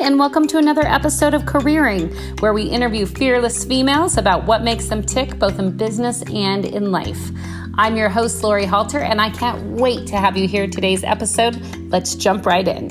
and 0.00 0.18
welcome 0.18 0.46
to 0.46 0.56
another 0.56 0.86
episode 0.86 1.34
of 1.34 1.42
Careering, 1.42 2.40
where 2.40 2.54
we 2.54 2.62
interview 2.62 3.04
fearless 3.04 3.66
females 3.66 4.16
about 4.16 4.46
what 4.46 4.62
makes 4.62 4.86
them 4.86 5.02
tick 5.02 5.38
both 5.38 5.58
in 5.58 5.76
business 5.76 6.22
and 6.32 6.64
in 6.64 6.90
life. 6.90 7.30
I'm 7.74 7.96
your 7.96 8.08
host, 8.08 8.42
Lori 8.42 8.64
Halter, 8.64 9.00
and 9.00 9.20
I 9.20 9.28
can't 9.28 9.62
wait 9.78 10.06
to 10.06 10.16
have 10.16 10.38
you 10.38 10.48
hear 10.48 10.66
today's 10.66 11.04
episode. 11.04 11.54
Let's 11.90 12.14
jump 12.14 12.46
right 12.46 12.66
in. 12.66 12.88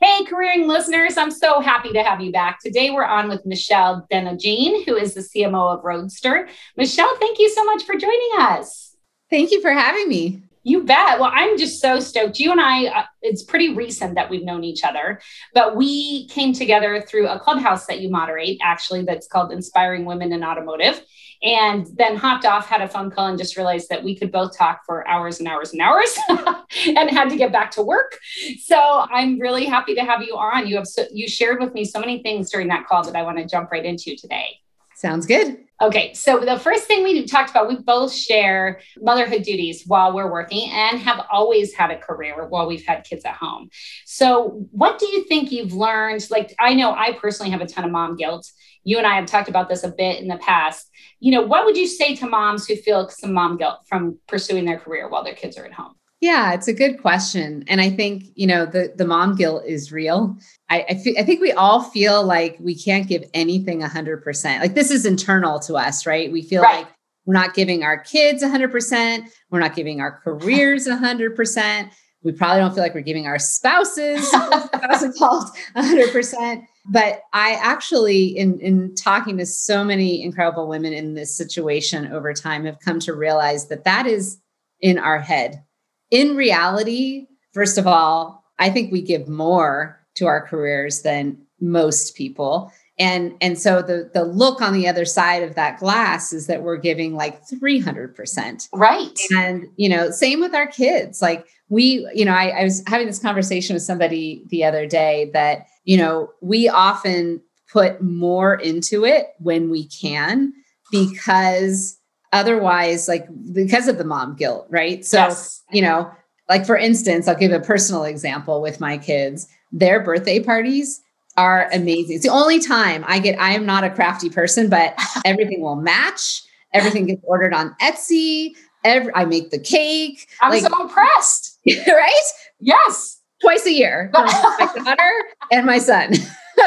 Hey, 0.00 0.24
Careering 0.24 0.66
listeners, 0.66 1.18
I'm 1.18 1.30
so 1.30 1.60
happy 1.60 1.92
to 1.92 2.02
have 2.02 2.22
you 2.22 2.32
back. 2.32 2.60
Today 2.60 2.90
we're 2.90 3.04
on 3.04 3.28
with 3.28 3.44
Michelle 3.44 4.06
Denogean, 4.10 4.86
who 4.86 4.96
is 4.96 5.12
the 5.12 5.20
CMO 5.20 5.76
of 5.76 5.84
Roadster. 5.84 6.48
Michelle, 6.78 7.14
thank 7.18 7.38
you 7.38 7.50
so 7.50 7.62
much 7.62 7.82
for 7.82 7.94
joining 7.94 8.30
us. 8.38 8.96
Thank 9.28 9.50
you 9.50 9.60
for 9.60 9.72
having 9.72 10.08
me. 10.08 10.45
You 10.66 10.82
bet. 10.82 11.20
Well, 11.20 11.30
I'm 11.32 11.56
just 11.56 11.80
so 11.80 12.00
stoked. 12.00 12.40
You 12.40 12.50
and 12.50 12.60
I, 12.60 12.86
uh, 12.86 13.04
it's 13.22 13.44
pretty 13.44 13.76
recent 13.76 14.16
that 14.16 14.28
we've 14.28 14.42
known 14.42 14.64
each 14.64 14.82
other, 14.82 15.20
but 15.54 15.76
we 15.76 16.26
came 16.26 16.52
together 16.52 17.00
through 17.00 17.28
a 17.28 17.38
clubhouse 17.38 17.86
that 17.86 18.00
you 18.00 18.10
moderate, 18.10 18.58
actually, 18.60 19.04
that's 19.04 19.28
called 19.28 19.52
Inspiring 19.52 20.04
Women 20.04 20.32
in 20.32 20.42
Automotive. 20.42 21.04
And 21.44 21.86
then 21.94 22.16
hopped 22.16 22.46
off, 22.46 22.66
had 22.66 22.80
a 22.80 22.88
phone 22.88 23.12
call, 23.12 23.28
and 23.28 23.38
just 23.38 23.56
realized 23.56 23.90
that 23.90 24.02
we 24.02 24.16
could 24.16 24.32
both 24.32 24.58
talk 24.58 24.80
for 24.84 25.06
hours 25.06 25.38
and 25.38 25.46
hours 25.46 25.72
and 25.72 25.80
hours 25.80 26.18
and 26.28 27.10
had 27.10 27.30
to 27.30 27.36
get 27.36 27.52
back 27.52 27.70
to 27.72 27.82
work. 27.82 28.18
So 28.64 29.06
I'm 29.08 29.38
really 29.38 29.66
happy 29.66 29.94
to 29.94 30.00
have 30.00 30.22
you 30.22 30.36
on. 30.36 30.66
You 30.66 30.76
have 30.76 30.88
so, 30.88 31.04
you 31.12 31.28
shared 31.28 31.60
with 31.60 31.74
me 31.74 31.84
so 31.84 32.00
many 32.00 32.22
things 32.24 32.50
during 32.50 32.66
that 32.68 32.88
call 32.88 33.04
that 33.04 33.14
I 33.14 33.22
want 33.22 33.38
to 33.38 33.46
jump 33.46 33.70
right 33.70 33.84
into 33.84 34.16
today. 34.16 34.58
Sounds 34.96 35.26
good. 35.26 35.58
Okay, 35.82 36.14
so 36.14 36.40
the 36.40 36.58
first 36.58 36.84
thing 36.84 37.04
we 37.04 37.26
talked 37.26 37.50
about, 37.50 37.68
we 37.68 37.76
both 37.76 38.10
share 38.10 38.80
motherhood 38.96 39.42
duties 39.42 39.84
while 39.86 40.14
we're 40.14 40.32
working 40.32 40.70
and 40.70 40.98
have 41.00 41.26
always 41.30 41.74
had 41.74 41.90
a 41.90 41.98
career 41.98 42.46
while 42.48 42.66
we've 42.66 42.86
had 42.86 43.04
kids 43.04 43.26
at 43.26 43.34
home. 43.34 43.68
So, 44.06 44.66
what 44.70 44.98
do 44.98 45.06
you 45.06 45.24
think 45.24 45.52
you've 45.52 45.74
learned? 45.74 46.26
Like, 46.30 46.54
I 46.58 46.72
know 46.72 46.94
I 46.94 47.12
personally 47.12 47.50
have 47.50 47.60
a 47.60 47.66
ton 47.66 47.84
of 47.84 47.90
mom 47.90 48.16
guilt. 48.16 48.50
You 48.84 48.96
and 48.96 49.06
I 49.06 49.16
have 49.16 49.26
talked 49.26 49.50
about 49.50 49.68
this 49.68 49.84
a 49.84 49.90
bit 49.90 50.18
in 50.18 50.28
the 50.28 50.38
past. 50.38 50.88
You 51.20 51.32
know, 51.32 51.42
what 51.42 51.66
would 51.66 51.76
you 51.76 51.86
say 51.86 52.16
to 52.16 52.26
moms 52.26 52.66
who 52.66 52.74
feel 52.74 53.10
some 53.10 53.34
mom 53.34 53.58
guilt 53.58 53.80
from 53.86 54.18
pursuing 54.26 54.64
their 54.64 54.78
career 54.78 55.10
while 55.10 55.24
their 55.24 55.34
kids 55.34 55.58
are 55.58 55.66
at 55.66 55.74
home? 55.74 55.94
Yeah, 56.26 56.54
it's 56.54 56.66
a 56.66 56.72
good 56.72 57.00
question. 57.00 57.62
And 57.68 57.80
I 57.80 57.88
think, 57.88 58.24
you 58.34 58.48
know, 58.48 58.66
the, 58.66 58.92
the 58.96 59.06
mom 59.06 59.36
guilt 59.36 59.62
is 59.64 59.92
real. 59.92 60.36
I, 60.68 60.84
I, 60.90 60.94
think 60.94 61.40
we 61.40 61.52
all 61.52 61.82
feel 61.82 62.24
like 62.24 62.56
we 62.58 62.74
can't 62.74 63.06
give 63.06 63.22
anything 63.32 63.80
100%. 63.80 64.58
Like 64.58 64.74
this 64.74 64.90
is 64.90 65.06
internal 65.06 65.60
to 65.60 65.74
us, 65.74 66.04
right? 66.04 66.32
We 66.32 66.42
feel 66.42 66.62
right. 66.62 66.78
like 66.78 66.88
we're 67.26 67.34
not 67.34 67.54
giving 67.54 67.84
our 67.84 68.00
kids 68.00 68.42
100%. 68.42 69.28
We're 69.50 69.60
not 69.60 69.76
giving 69.76 70.00
our 70.00 70.18
careers 70.18 70.88
100%. 70.88 71.90
We 72.24 72.32
probably 72.32 72.60
don't 72.60 72.74
feel 72.74 72.82
like 72.82 72.94
we're 72.94 73.02
giving 73.02 73.28
our 73.28 73.38
spouses, 73.38 74.26
spouse 74.28 75.16
called 75.16 75.48
100%. 75.76 76.66
But 76.86 77.20
I 77.34 77.52
actually, 77.52 78.36
in, 78.36 78.58
in 78.58 78.96
talking 78.96 79.38
to 79.38 79.46
so 79.46 79.84
many 79.84 80.24
incredible 80.24 80.66
women 80.66 80.92
in 80.92 81.14
this 81.14 81.36
situation 81.36 82.12
over 82.12 82.34
time, 82.34 82.64
have 82.64 82.80
come 82.80 82.98
to 83.00 83.14
realize 83.14 83.68
that 83.68 83.84
that 83.84 84.06
is 84.06 84.40
in 84.80 84.98
our 84.98 85.20
head 85.20 85.62
in 86.10 86.36
reality, 86.36 87.26
first 87.52 87.78
of 87.78 87.86
all, 87.86 88.44
I 88.58 88.70
think 88.70 88.90
we 88.90 89.02
give 89.02 89.28
more 89.28 90.00
to 90.14 90.26
our 90.26 90.46
careers 90.46 91.02
than 91.02 91.38
most 91.60 92.16
people. 92.16 92.72
And 92.98 93.34
and 93.42 93.58
so 93.58 93.82
the 93.82 94.10
the 94.14 94.24
look 94.24 94.62
on 94.62 94.72
the 94.72 94.88
other 94.88 95.04
side 95.04 95.42
of 95.42 95.54
that 95.54 95.78
glass 95.78 96.32
is 96.32 96.46
that 96.46 96.62
we're 96.62 96.78
giving 96.78 97.14
like 97.14 97.42
300%. 97.46 98.68
Right. 98.72 99.18
And 99.36 99.66
you 99.76 99.88
know, 99.88 100.10
same 100.10 100.40
with 100.40 100.54
our 100.54 100.66
kids. 100.66 101.20
Like 101.20 101.46
we, 101.68 102.08
you 102.14 102.24
know, 102.24 102.32
I, 102.32 102.60
I 102.60 102.64
was 102.64 102.82
having 102.86 103.06
this 103.06 103.18
conversation 103.18 103.74
with 103.74 103.82
somebody 103.82 104.44
the 104.48 104.64
other 104.64 104.86
day 104.86 105.30
that, 105.34 105.66
you 105.84 105.98
know, 105.98 106.30
we 106.40 106.68
often 106.68 107.42
put 107.70 108.00
more 108.00 108.54
into 108.54 109.04
it 109.04 109.26
when 109.40 109.68
we 109.68 109.86
can 109.88 110.52
because 110.90 111.98
otherwise 112.32 113.08
like 113.08 113.26
because 113.52 113.88
of 113.88 113.98
the 113.98 114.04
mom 114.04 114.34
guilt 114.34 114.66
right? 114.70 115.04
So 115.04 115.18
yes. 115.18 115.62
you 115.70 115.82
know 115.82 116.10
like 116.48 116.66
for 116.66 116.76
instance 116.76 117.28
i'll 117.28 117.36
give 117.36 117.52
a 117.52 117.60
personal 117.60 118.04
example 118.04 118.60
with 118.60 118.80
my 118.80 118.98
kids. 118.98 119.46
Their 119.72 120.00
birthday 120.00 120.40
parties 120.40 121.00
are 121.36 121.68
amazing. 121.72 122.16
It's 122.16 122.24
the 122.24 122.32
only 122.32 122.60
time 122.60 123.04
i 123.06 123.18
get 123.18 123.38
i 123.40 123.52
am 123.52 123.66
not 123.66 123.84
a 123.84 123.90
crafty 123.90 124.30
person 124.30 124.68
but 124.68 124.94
everything 125.24 125.60
will 125.60 125.76
match. 125.76 126.42
Everything 126.72 127.06
gets 127.06 127.22
ordered 127.24 127.54
on 127.54 127.74
etsy. 127.80 128.52
Every, 128.84 129.12
i 129.14 129.24
make 129.24 129.50
the 129.50 129.58
cake. 129.58 130.28
I'm 130.40 130.50
like, 130.50 130.62
so 130.62 130.82
impressed. 130.82 131.58
Right? 131.86 132.22
Yes 132.60 133.15
twice 133.40 133.66
a 133.66 133.72
year 133.72 134.10
my 134.14 134.70
daughter 134.76 135.12
and 135.50 135.66
my 135.66 135.78
son 135.78 136.12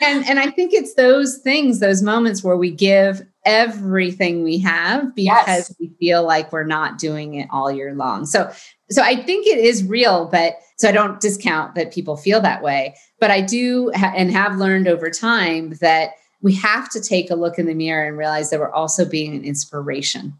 and 0.00 0.26
and 0.26 0.38
i 0.38 0.48
think 0.50 0.72
it's 0.72 0.94
those 0.94 1.38
things 1.38 1.80
those 1.80 2.02
moments 2.02 2.42
where 2.42 2.56
we 2.56 2.70
give 2.70 3.22
everything 3.44 4.44
we 4.44 4.58
have 4.58 5.14
because 5.14 5.46
yes. 5.46 5.74
we 5.80 5.88
feel 5.98 6.24
like 6.24 6.52
we're 6.52 6.64
not 6.64 6.98
doing 6.98 7.34
it 7.34 7.48
all 7.50 7.70
year 7.70 7.94
long. 7.94 8.26
So 8.26 8.50
so 8.90 9.02
I 9.02 9.22
think 9.22 9.46
it 9.46 9.58
is 9.58 9.84
real, 9.84 10.26
but 10.26 10.58
so 10.76 10.88
I 10.88 10.92
don't 10.92 11.20
discount 11.20 11.74
that 11.74 11.92
people 11.92 12.16
feel 12.16 12.40
that 12.42 12.62
way, 12.62 12.94
but 13.20 13.30
I 13.30 13.40
do 13.40 13.90
ha- 13.94 14.12
and 14.14 14.30
have 14.30 14.58
learned 14.58 14.86
over 14.86 15.08
time 15.10 15.70
that 15.80 16.10
we 16.42 16.54
have 16.56 16.90
to 16.90 17.00
take 17.00 17.30
a 17.30 17.34
look 17.34 17.58
in 17.58 17.66
the 17.66 17.74
mirror 17.74 18.06
and 18.06 18.18
realize 18.18 18.50
that 18.50 18.60
we're 18.60 18.72
also 18.72 19.04
being 19.04 19.34
an 19.34 19.44
inspiration. 19.44 20.34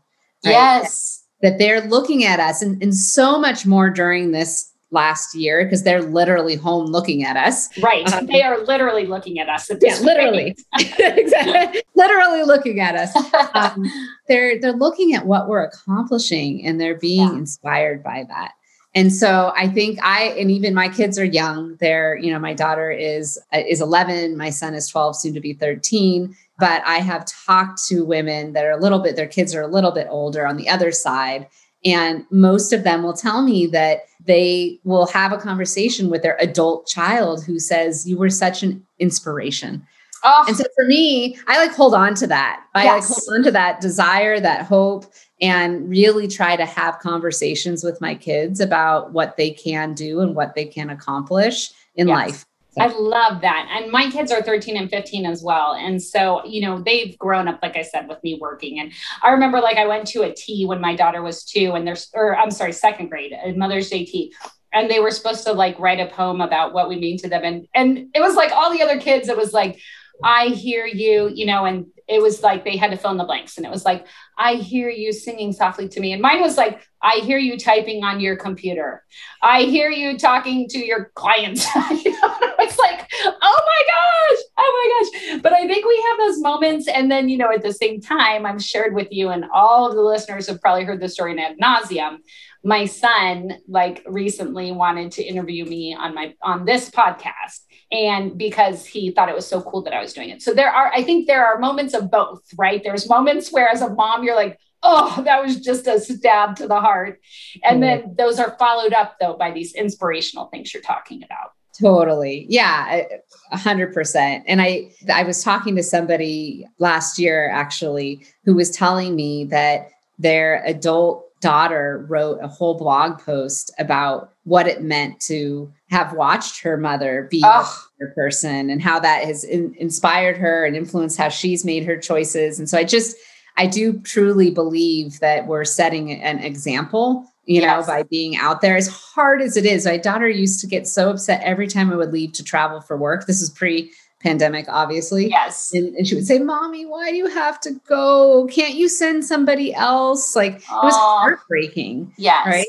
Right? 0.44 0.53
Yes. 0.53 1.25
That 1.41 1.59
they're 1.59 1.81
looking 1.81 2.25
at 2.25 2.41
us 2.41 2.62
and, 2.62 2.81
and 2.82 2.94
so 2.94 3.38
much 3.41 3.65
more 3.66 3.91
during 3.91 4.32
this 4.32 4.72
last 4.92 5.34
year 5.34 5.64
because 5.64 5.82
they're 5.82 6.03
literally 6.03 6.54
home 6.54 6.86
looking 6.86 7.25
at 7.25 7.36
us. 7.36 7.69
Right. 7.80 8.10
Um, 8.12 8.26
they 8.26 8.42
are 8.42 8.62
literally 8.64 9.06
looking 9.06 9.38
at 9.38 9.48
us. 9.48 9.70
Yeah, 9.80 9.98
literally. 10.00 10.56
exactly. 10.98 11.82
literally 11.94 12.42
looking 12.44 12.80
at 12.80 12.94
us. 12.94 13.12
Um, 13.54 13.84
they're 14.28 14.58
they're 14.60 14.72
looking 14.72 15.14
at 15.14 15.26
what 15.26 15.48
we're 15.48 15.62
accomplishing 15.62 16.64
and 16.64 16.80
they're 16.80 16.98
being 16.98 17.28
yeah. 17.28 17.38
inspired 17.38 18.03
by 18.03 18.25
that. 18.28 18.53
And 18.94 19.12
so 19.12 19.53
I 19.56 19.69
think 19.69 19.98
I 20.03 20.25
and 20.38 20.50
even 20.50 20.75
my 20.75 20.88
kids 20.88 21.19
are 21.19 21.24
young. 21.24 21.76
They're, 21.80 22.16
you 22.16 22.32
know, 22.32 22.38
my 22.38 22.54
daughter 22.54 22.91
is 22.91 23.38
is 23.53 23.80
11, 23.80 24.36
my 24.36 24.50
son 24.50 24.74
is 24.74 24.88
12, 24.88 25.16
soon 25.16 25.34
to 25.34 25.41
be 25.41 25.53
13, 25.53 26.34
but 26.59 26.82
I 26.86 26.98
have 26.98 27.26
talked 27.26 27.84
to 27.88 28.04
women 28.04 28.53
that 28.53 28.64
are 28.64 28.72
a 28.72 28.80
little 28.80 29.00
bit 29.00 29.16
their 29.16 29.26
kids 29.26 29.54
are 29.54 29.62
a 29.62 29.69
little 29.69 29.92
bit 29.92 30.06
older 30.09 30.47
on 30.47 30.56
the 30.56 30.69
other 30.69 30.92
side 30.92 31.47
and 31.84 32.24
most 32.30 32.72
of 32.72 32.84
them 32.84 33.03
will 33.03 33.12
tell 33.12 33.42
me 33.42 33.66
that 33.66 34.04
they 34.25 34.81
will 34.84 35.06
have 35.06 35.33
a 35.33 35.38
conversation 35.38 36.10
with 36.10 36.22
their 36.22 36.37
adult 36.41 36.87
child 36.87 37.44
who 37.44 37.59
says, 37.59 38.09
You 38.09 38.16
were 38.16 38.31
such 38.31 38.62
an 38.62 38.84
inspiration. 38.99 39.87
Oh. 40.25 40.44
And 40.47 40.56
so 40.56 40.65
for 40.77 40.84
me, 40.84 41.37
I 41.49 41.59
like 41.59 41.75
hold 41.75 41.94
on 41.94 42.15
to 42.16 42.27
that. 42.28 42.65
I 42.75 42.84
yes. 42.84 43.10
like 43.10 43.19
hold 43.19 43.38
on 43.38 43.44
to 43.44 43.50
that 43.53 43.81
desire, 43.81 44.38
that 44.38 44.66
hope, 44.66 45.06
and 45.41 45.88
really 45.88 46.28
try 46.28 46.55
to 46.55 46.65
have 46.65 47.00
conversations 47.00 47.83
with 47.83 48.00
my 48.00 48.15
kids 48.15 48.60
about 48.60 49.12
what 49.12 49.37
they 49.37 49.50
can 49.50 49.94
do 49.94 50.21
and 50.21 50.37
what 50.37 50.54
they 50.54 50.65
can 50.65 50.91
accomplish 50.91 51.72
in 51.97 52.09
yes. 52.09 52.15
life. 52.15 52.47
I 52.78 52.87
love 52.87 53.43
that. 53.43 53.69
And 53.71 53.91
my 53.91 54.10
kids 54.10 54.33
are 54.33 54.43
13 54.43 54.77
and 54.77 54.88
15 54.88 55.27
as 55.27 55.43
well. 55.43 55.75
And 55.75 56.03
so, 56.03 56.44
you 56.47 56.62
know, 56.62 56.81
they've 56.81 57.19
grown 57.19 57.49
up, 57.49 57.60
like 57.62 57.77
I 57.77 57.83
said, 57.83 58.09
with 58.09 58.22
me 58.22 58.38
working. 58.41 58.81
And 58.81 58.93
I 59.22 59.31
remember 59.31 59.60
like 59.60 59.77
I 59.77 59.87
went 59.87 60.06
to 60.09 60.22
a 60.22 60.33
tea 60.33 60.65
when 60.65 60.81
my 60.81 60.97
daughter 60.97 61.22
was 61.22 61.44
two 61.44 61.72
and 61.72 61.87
there's, 61.87 62.10
or 62.15 62.37
I'm 62.37 62.50
sorry, 62.50 62.72
second 62.72 63.09
grade, 63.09 63.33
a 63.33 63.53
Mother's 63.53 63.91
Day 63.91 64.06
tea. 64.06 64.34
And 64.72 64.91
they 64.91 65.00
were 65.00 65.10
supposed 65.10 65.44
to 65.44 65.53
like 65.53 65.78
write 65.78 66.00
a 66.00 66.06
poem 66.06 66.41
about 66.41 66.72
what 66.72 66.88
we 66.88 66.97
mean 66.97 67.19
to 67.19 67.28
them. 67.28 67.44
And, 67.44 67.69
and 67.75 68.09
it 68.15 68.21
was 68.21 68.34
like 68.34 68.53
all 68.53 68.72
the 68.72 68.83
other 68.83 68.99
kids, 68.99 69.28
it 69.28 69.37
was 69.37 69.53
like, 69.53 69.78
I 70.25 70.47
hear 70.47 70.87
you, 70.87 71.28
you 71.28 71.47
know, 71.47 71.65
and 71.65 71.87
it 72.09 72.21
was 72.21 72.43
like 72.43 72.65
they 72.65 72.77
had 72.77 72.91
to 72.91 72.97
fill 72.97 73.10
in 73.10 73.16
the 73.16 73.25
blanks. 73.25 73.56
And 73.56 73.66
it 73.66 73.71
was 73.71 73.84
like, 73.84 74.06
I 74.37 74.54
hear 74.54 74.89
you 74.89 75.12
singing 75.12 75.53
softly 75.53 75.89
to 75.89 76.01
me. 76.01 76.13
And 76.13 76.22
mine 76.22 76.41
was 76.41 76.57
like, 76.57 76.86
I 77.03 77.16
hear 77.16 77.39
you 77.39 77.59
typing 77.59 78.04
on 78.04 78.21
your 78.21 78.36
computer. 78.36 79.04
I 79.42 79.63
hear 79.63 79.91
you 79.91 80.18
talking 80.18 80.68
to 80.68 80.78
your 80.78 81.10
clients. 81.15 81.66
it's 81.75 82.78
like, 82.78 83.10
oh 83.25 83.60
my 83.66 83.83
gosh, 83.89 84.42
oh 84.59 85.10
my 85.22 85.33
gosh. 85.33 85.42
But 85.42 85.53
I 85.53 85.66
think 85.66 85.86
we 85.86 86.07
have 86.10 86.18
those 86.18 86.39
moments. 86.62 86.88
And 86.88 87.10
then, 87.10 87.28
you 87.28 87.38
know, 87.38 87.53
at 87.53 87.62
the 87.62 87.72
same 87.72 88.00
time, 88.00 88.47
I'm 88.47 88.59
shared 88.59 88.94
with 88.94 89.09
you, 89.10 89.30
and 89.30 89.44
all 89.53 89.88
of 89.88 89.94
the 89.94 90.03
listeners 90.03 90.47
have 90.47 90.60
probably 90.60 90.84
heard 90.84 91.00
the 91.00 91.09
story 91.09 91.32
in 91.32 91.38
ad 91.38 91.56
nauseum. 91.59 92.18
My 92.64 92.86
son, 92.86 93.59
like 93.66 94.04
recently 94.06 94.70
wanted 94.70 95.10
to 95.12 95.22
interview 95.22 95.64
me 95.64 95.94
on 95.94 96.14
my 96.14 96.34
on 96.42 96.64
this 96.64 96.91
podcast 96.91 97.60
and 97.91 98.38
because 98.38 98.86
he 98.86 99.10
thought 99.10 99.28
it 99.28 99.34
was 99.34 99.47
so 99.47 99.60
cool 99.60 99.82
that 99.82 99.92
I 99.92 100.00
was 100.00 100.12
doing 100.12 100.30
it. 100.30 100.42
So 100.42 100.54
there 100.54 100.70
are, 100.70 100.92
I 100.94 101.03
think 101.03 101.26
there 101.26 101.44
are 101.44 101.59
moments 101.59 101.92
of 101.92 102.10
both, 102.10 102.41
right? 102.56 102.80
There's 102.82 103.08
moments 103.08 103.53
where 103.53 103.68
as 103.68 103.82
a 103.82 103.92
mom, 103.92 104.22
you're 104.22 104.36
like, 104.36 104.58
oh, 104.84 105.22
that 105.24 105.42
was 105.42 105.60
just 105.60 105.88
a 105.88 105.98
stab 105.98 106.56
to 106.56 106.68
the 106.68 106.80
heart. 106.80 107.20
And 107.65 107.82
mm-hmm. 107.82 108.06
then 108.06 108.15
those 108.16 108.38
are 108.38 108.56
followed 108.58 108.92
up 108.92 109.16
though 109.20 109.36
by 109.36 109.50
these 109.50 109.74
inspirational 109.74 110.47
things 110.47 110.72
you're 110.72 110.82
talking 110.84 111.24
about. 111.24 111.50
Totally. 111.80 112.47
Yeah, 112.48 113.03
a 113.51 113.57
hundred 113.57 113.95
percent. 113.95 114.45
And 114.47 114.60
I, 114.60 114.91
I 115.13 115.22
was 115.22 115.42
talking 115.42 115.74
to 115.77 115.83
somebody 115.83 116.66
last 116.78 117.19
year 117.19 117.48
actually 117.51 118.27
who 118.45 118.54
was 118.54 118.71
telling 118.71 119.16
me 119.16 119.45
that 119.47 119.89
their 120.19 120.63
adult 120.65 121.24
daughter 121.41 122.07
wrote 122.09 122.39
a 122.41 122.48
whole 122.48 122.78
blog 122.78 123.19
post 123.19 123.72
about 123.78 124.33
what 124.45 124.66
it 124.66 124.83
meant 124.83 125.21
to 125.21 125.72
have 125.91 126.13
watched 126.13 126.63
her 126.63 126.77
mother 126.77 127.27
be 127.30 127.42
oh. 127.45 127.84
a 128.01 128.07
person 128.15 128.71
and 128.71 128.80
how 128.80 129.01
that 129.01 129.25
has 129.25 129.45
in, 129.45 129.75
inspired 129.78 130.36
her 130.36 130.65
and 130.65 130.77
influenced 130.77 131.18
how 131.18 131.28
she's 131.28 131.65
made 131.65 131.84
her 131.84 131.97
choices. 131.97 132.59
And 132.59 132.68
so 132.68 132.78
I 132.78 132.84
just, 132.84 133.16
I 133.57 133.66
do 133.66 133.98
truly 134.01 134.51
believe 134.51 135.21
that 135.21 135.47
we're 135.47 135.65
setting 135.65 136.13
an 136.22 136.39
example, 136.39 137.27
you 137.44 137.60
yes. 137.60 137.86
know, 137.86 137.92
by 137.92 138.03
being 138.04 138.36
out 138.36 138.60
there 138.60 138.77
as 138.77 138.89
hard 138.89 139.42
as 139.42 139.56
it 139.56 139.65
is. 139.65 139.84
My 139.84 139.97
daughter 139.97 140.28
used 140.28 140.60
to 140.60 140.66
get 140.66 140.86
so 140.86 141.10
upset 141.10 141.42
every 141.42 141.66
time 141.66 141.92
I 141.92 141.97
would 141.97 142.12
leave 142.12 142.33
to 142.34 142.44
travel 142.44 142.80
for 142.80 142.97
work. 142.97 143.27
This 143.27 143.42
is 143.42 143.50
pre 143.50 143.92
pandemic, 144.21 144.66
obviously. 144.68 145.28
Yes. 145.28 145.72
And, 145.74 145.97
and, 145.97 146.06
she 146.06 146.15
would 146.15 146.27
say, 146.27 146.39
Mommy, 146.39 146.86
why 146.86 147.10
do 147.10 147.16
you 147.16 147.27
have 147.27 147.59
to 147.60 147.72
go? 147.89 148.47
Can't 148.47 148.74
you 148.74 148.89
send 148.89 149.24
somebody 149.24 149.74
else? 149.74 150.36
Like 150.36 150.56
it 150.56 150.71
was 150.71 150.94
heartbreaking. 150.94 152.15
Yes. 152.16 152.47
Right 152.47 152.66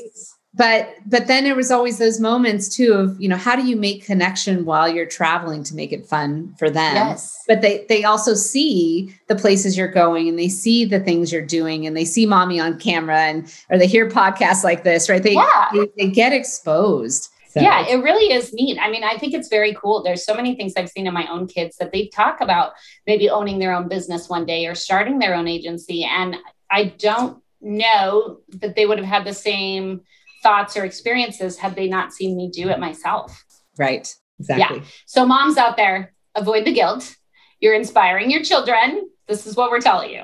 but 0.56 0.94
but 1.06 1.26
then 1.26 1.44
there 1.44 1.54
was 1.54 1.70
always 1.70 1.98
those 1.98 2.20
moments 2.20 2.68
too 2.68 2.92
of 2.92 3.20
you 3.20 3.28
know 3.28 3.36
how 3.36 3.56
do 3.56 3.66
you 3.66 3.76
make 3.76 4.04
connection 4.04 4.64
while 4.64 4.88
you're 4.88 5.06
traveling 5.06 5.62
to 5.64 5.74
make 5.74 5.92
it 5.92 6.06
fun 6.06 6.54
for 6.58 6.70
them 6.70 6.94
yes 6.94 7.42
but 7.48 7.60
they 7.60 7.84
they 7.88 8.04
also 8.04 8.34
see 8.34 9.14
the 9.28 9.34
places 9.34 9.76
you're 9.76 9.88
going 9.88 10.28
and 10.28 10.38
they 10.38 10.48
see 10.48 10.84
the 10.84 11.00
things 11.00 11.32
you're 11.32 11.42
doing 11.42 11.86
and 11.86 11.96
they 11.96 12.04
see 12.04 12.26
mommy 12.26 12.60
on 12.60 12.78
camera 12.78 13.20
and 13.22 13.52
or 13.70 13.78
they 13.78 13.86
hear 13.86 14.08
podcasts 14.08 14.64
like 14.64 14.84
this 14.84 15.08
right 15.08 15.22
they 15.22 15.34
yeah. 15.34 15.68
they, 15.72 15.88
they 15.98 16.10
get 16.10 16.32
exposed 16.32 17.30
so. 17.48 17.60
Yeah, 17.60 17.86
it 17.86 18.02
really 18.02 18.32
is 18.32 18.52
neat. 18.52 18.80
I 18.80 18.90
mean, 18.90 19.04
I 19.04 19.16
think 19.16 19.32
it's 19.32 19.46
very 19.46 19.74
cool. 19.74 20.02
There's 20.02 20.24
so 20.24 20.34
many 20.34 20.56
things 20.56 20.72
I've 20.76 20.88
seen 20.88 21.06
in 21.06 21.14
my 21.14 21.24
own 21.30 21.46
kids 21.46 21.76
that 21.76 21.92
they 21.92 22.08
talk 22.08 22.40
about 22.40 22.72
maybe 23.06 23.30
owning 23.30 23.60
their 23.60 23.72
own 23.72 23.86
business 23.86 24.28
one 24.28 24.44
day 24.44 24.66
or 24.66 24.74
starting 24.74 25.20
their 25.20 25.36
own 25.36 25.46
agency. 25.46 26.02
And 26.02 26.34
I 26.68 26.86
don't 26.98 27.40
know 27.60 28.40
that 28.48 28.74
they 28.74 28.86
would 28.86 28.98
have 28.98 29.06
had 29.06 29.24
the 29.24 29.32
same 29.32 30.00
thoughts 30.44 30.76
or 30.76 30.84
experiences 30.84 31.58
had 31.58 31.74
they 31.74 31.88
not 31.88 32.12
seen 32.12 32.36
me 32.36 32.48
do 32.48 32.68
it 32.68 32.78
myself. 32.78 33.44
Right. 33.76 34.14
Exactly. 34.38 34.78
Yeah. 34.78 34.84
So, 35.06 35.26
moms 35.26 35.56
out 35.56 35.76
there, 35.76 36.14
avoid 36.36 36.64
the 36.64 36.72
guilt. 36.72 37.16
You're 37.58 37.74
inspiring 37.74 38.30
your 38.30 38.44
children. 38.44 39.10
This 39.26 39.46
is 39.46 39.56
what 39.56 39.70
we're 39.72 39.80
telling 39.80 40.10
you. 40.10 40.22